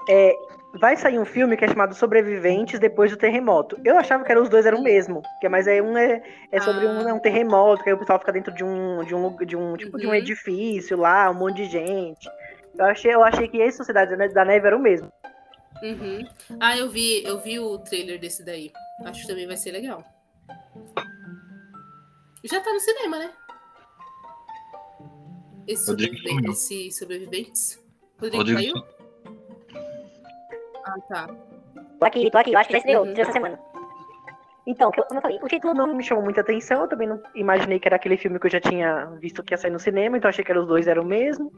é, 0.09 0.37
vai 0.81 0.97
sair 0.97 1.19
um 1.19 1.25
filme 1.25 1.57
que 1.57 1.65
é 1.65 1.69
chamado 1.69 1.95
Sobreviventes 1.95 2.81
depois 2.81 3.11
do 3.11 3.17
terremoto. 3.17 3.79
Eu 3.85 3.97
achava 3.97 4.25
que 4.25 4.33
eram 4.33 4.43
os 4.43 4.49
dois 4.49 4.67
eram 4.67 4.79
o 4.79 4.83
mesmo, 4.83 5.23
que 5.41 5.49
mas 5.49 5.67
é 5.67 5.81
um 5.81 5.97
é, 5.97 6.23
é 6.51 6.61
sobre 6.61 6.87
ah. 6.87 6.91
um, 6.91 7.09
é 7.09 7.13
um 7.13 7.19
terremoto, 7.19 7.83
que 7.83 7.91
aí 7.91 7.95
o 7.95 7.99
pessoal 7.99 8.19
fica 8.19 8.33
dentro 8.33 8.53
de 8.55 8.65
um 8.65 9.05
de 9.05 9.15
um, 9.15 9.37
de 9.45 9.57
um 9.57 9.77
tipo 9.77 9.97
uhum. 9.97 10.01
de 10.01 10.07
um 10.07 10.11
uhum. 10.11 10.15
edifício 10.17 10.97
lá, 10.97 11.31
um 11.31 11.35
monte 11.35 11.57
de 11.57 11.67
gente. 11.67 12.29
Eu 12.77 12.85
achei, 12.87 13.15
eu 13.15 13.23
achei 13.23 13.47
que 13.47 13.59
esse 13.59 13.79
Sociedade 13.79 14.17
da 14.17 14.45
Neve 14.45 14.67
era 14.67 14.77
o 14.77 14.81
mesmo. 14.81 15.13
Uhum. 15.83 16.27
Ah, 16.61 16.77
eu 16.77 16.89
vi, 16.89 17.23
eu 17.25 17.39
vi 17.39 17.59
o 17.59 17.79
trailer 17.79 18.19
desse 18.19 18.45
daí. 18.45 18.73
Acho 19.05 19.23
que 19.23 19.29
também 19.29 19.47
vai 19.47 19.57
ser 19.57 19.71
legal. 19.71 20.05
Já 22.45 22.61
tá 22.61 22.73
no 22.73 22.81
cinema, 22.81 23.19
né? 23.19 23.31
Esse, 25.67 25.87
sobrevivente, 25.87 26.51
esse 26.51 26.91
sobreviventes. 26.93 27.83
Rodrigo, 28.19 28.37
Rodrigo 28.37 28.59
caiu? 28.59 28.94
Ah, 30.85 31.01
tá. 31.09 31.29
Tô 31.99 32.05
aqui, 32.05 32.31
tô 32.31 32.39
aqui. 32.39 32.53
Eu 32.53 32.59
acho 32.59 32.69
que 32.69 32.75
já 32.75 32.79
estreou, 32.79 33.05
uhum. 33.05 33.15
essa 33.17 33.33
semana. 33.33 33.59
Então, 34.67 34.91
como 34.91 35.19
eu 35.19 35.21
falei, 35.21 35.39
o 35.43 35.47
título 35.47 35.75
não 35.75 35.95
me 35.95 36.03
chamou 36.03 36.25
muita 36.25 36.41
atenção. 36.41 36.83
Eu 36.83 36.89
também 36.89 37.07
não 37.07 37.21
imaginei 37.35 37.79
que 37.79 37.87
era 37.87 37.97
aquele 37.97 38.17
filme 38.17 38.39
que 38.39 38.47
eu 38.47 38.51
já 38.51 38.61
tinha 38.61 39.07
visto 39.21 39.43
que 39.43 39.53
ia 39.53 39.59
sair 39.59 39.71
no 39.71 39.79
cinema, 39.79 40.17
então 40.17 40.29
achei 40.29 40.43
que 40.43 40.53
os 40.53 40.67
dois 40.67 40.87
eram 40.87 41.03
o 41.03 41.07
mesmo. 41.07 41.53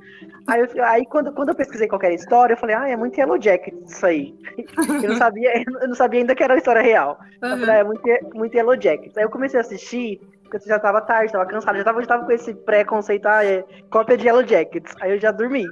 Aí, 0.48 0.60
eu, 0.60 0.84
aí 0.84 1.06
quando, 1.06 1.32
quando 1.32 1.50
eu 1.50 1.54
pesquisei 1.54 1.86
qualquer 1.86 2.12
história, 2.12 2.54
eu 2.54 2.58
falei, 2.58 2.74
ah, 2.74 2.88
é 2.88 2.96
muito 2.96 3.16
Yellow 3.16 3.40
Jacket 3.40 3.74
isso 3.86 4.04
aí. 4.04 4.34
Eu 5.02 5.10
não 5.10 5.16
sabia, 5.16 5.56
eu 5.56 5.88
não 5.88 5.94
sabia 5.94 6.20
ainda 6.20 6.34
que 6.34 6.42
era 6.42 6.54
a 6.54 6.56
história 6.56 6.82
real. 6.82 7.18
Uhum. 7.42 7.50
Eu 7.50 7.58
falei, 7.58 7.74
ah, 7.74 7.78
é 7.78 7.84
muito, 7.84 8.02
muito 8.34 8.56
Yellow 8.56 8.80
Jacket. 8.80 9.16
Aí 9.16 9.22
eu 9.22 9.30
comecei 9.30 9.58
a 9.58 9.62
assistir, 9.62 10.20
porque 10.42 10.58
já 10.66 10.78
tava 10.78 11.00
tarde, 11.00 11.32
tava 11.32 11.46
cansado, 11.46 11.78
já 11.78 11.84
tava, 11.84 12.00
já 12.00 12.06
tava 12.06 12.24
com 12.24 12.32
esse 12.32 12.54
preconceito, 12.54 13.26
ah, 13.26 13.44
é 13.44 13.64
cópia 13.90 14.16
de 14.16 14.26
Yellow 14.26 14.44
Jackets. 14.44 14.94
Aí 15.00 15.12
eu 15.12 15.20
já 15.20 15.30
dormi. 15.30 15.64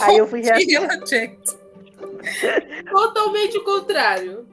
Aí 0.00 0.16
eu 0.16 0.26
fui 0.26 0.40
reassistir. 0.42 0.80
Yellow 0.80 1.06
Jackets. 1.06 1.60
Totalmente 2.90 3.58
o 3.58 3.64
contrário. 3.64 4.46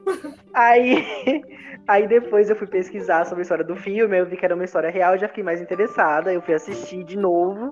Aí, 0.54 1.42
aí 1.86 2.06
depois 2.06 2.50
eu 2.50 2.56
fui 2.56 2.66
pesquisar 2.66 3.24
sobre 3.24 3.40
a 3.40 3.42
história 3.42 3.64
do 3.64 3.76
filme, 3.76 4.18
eu 4.18 4.26
vi 4.26 4.36
que 4.36 4.44
era 4.44 4.54
uma 4.54 4.64
história 4.64 4.90
real, 4.90 5.18
já 5.18 5.28
fiquei 5.28 5.44
mais 5.44 5.60
interessada, 5.60 6.32
eu 6.32 6.42
fui 6.42 6.54
assistir 6.54 7.04
de 7.04 7.16
novo. 7.16 7.70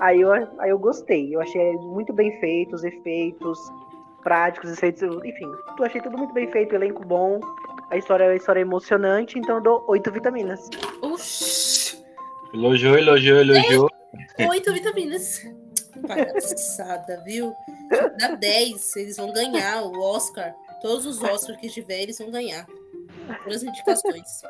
Aí 0.00 0.20
eu, 0.20 0.32
aí 0.32 0.70
eu 0.70 0.78
gostei, 0.78 1.34
eu 1.34 1.40
achei 1.40 1.72
muito 1.72 2.12
bem 2.12 2.38
feito, 2.40 2.74
os 2.74 2.84
efeitos 2.84 3.58
práticos, 4.22 4.72
efeitos, 4.72 5.02
enfim, 5.24 5.50
eu 5.78 5.84
achei 5.84 6.00
tudo 6.00 6.18
muito 6.18 6.34
bem 6.34 6.50
feito, 6.50 6.74
elenco 6.74 7.04
bom, 7.06 7.40
a 7.90 7.96
história, 7.96 8.28
a 8.28 8.36
história 8.36 8.60
é 8.60 8.62
emocionante, 8.62 9.38
então 9.38 9.56
eu 9.56 9.62
dou 9.62 9.84
oito 9.88 10.12
vitaminas. 10.12 10.68
Oxi. 11.00 11.98
Elogiou, 12.52 12.98
elogiou, 12.98 13.38
elogiou. 13.38 13.90
Oito 14.50 14.72
vitaminas. 14.72 15.42
Palhaçada, 16.06 17.22
viu? 17.24 17.54
Dá 18.18 18.34
10, 18.34 18.96
eles 18.96 19.16
vão 19.16 19.32
ganhar 19.32 19.82
o 19.82 20.00
Oscar. 20.00 20.54
Todos 20.80 21.06
os 21.06 21.22
Oscars 21.22 21.58
que 21.60 21.68
tiver, 21.68 22.02
eles 22.02 22.18
vão 22.18 22.30
ganhar. 22.30 22.66
Todas 23.44 23.56
as 23.56 23.62
indicações. 23.62 24.42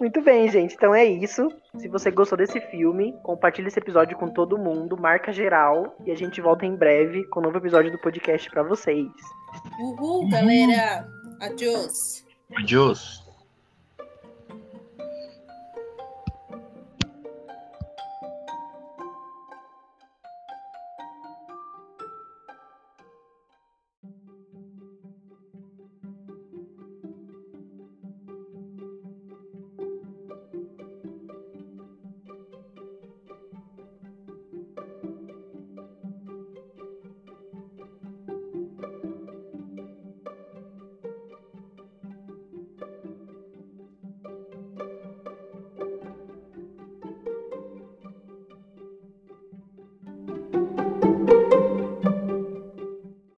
Muito 0.00 0.20
bem, 0.20 0.50
gente. 0.50 0.74
Então 0.74 0.94
é 0.94 1.04
isso. 1.04 1.48
Se 1.78 1.88
você 1.88 2.10
gostou 2.10 2.36
desse 2.36 2.60
filme, 2.60 3.14
compartilhe 3.22 3.68
esse 3.68 3.78
episódio 3.78 4.16
com 4.18 4.28
todo 4.28 4.58
mundo, 4.58 4.96
marca 4.96 5.32
geral 5.32 5.96
e 6.04 6.10
a 6.10 6.14
gente 6.16 6.40
volta 6.40 6.66
em 6.66 6.74
breve 6.74 7.24
com 7.28 7.40
um 7.40 7.44
novo 7.44 7.58
episódio 7.58 7.92
do 7.92 7.98
podcast 7.98 8.50
para 8.50 8.62
vocês. 8.62 9.08
Uhul, 9.80 10.28
galera. 10.28 11.08
Adiós. 11.40 12.24
Adiós. 12.56 13.23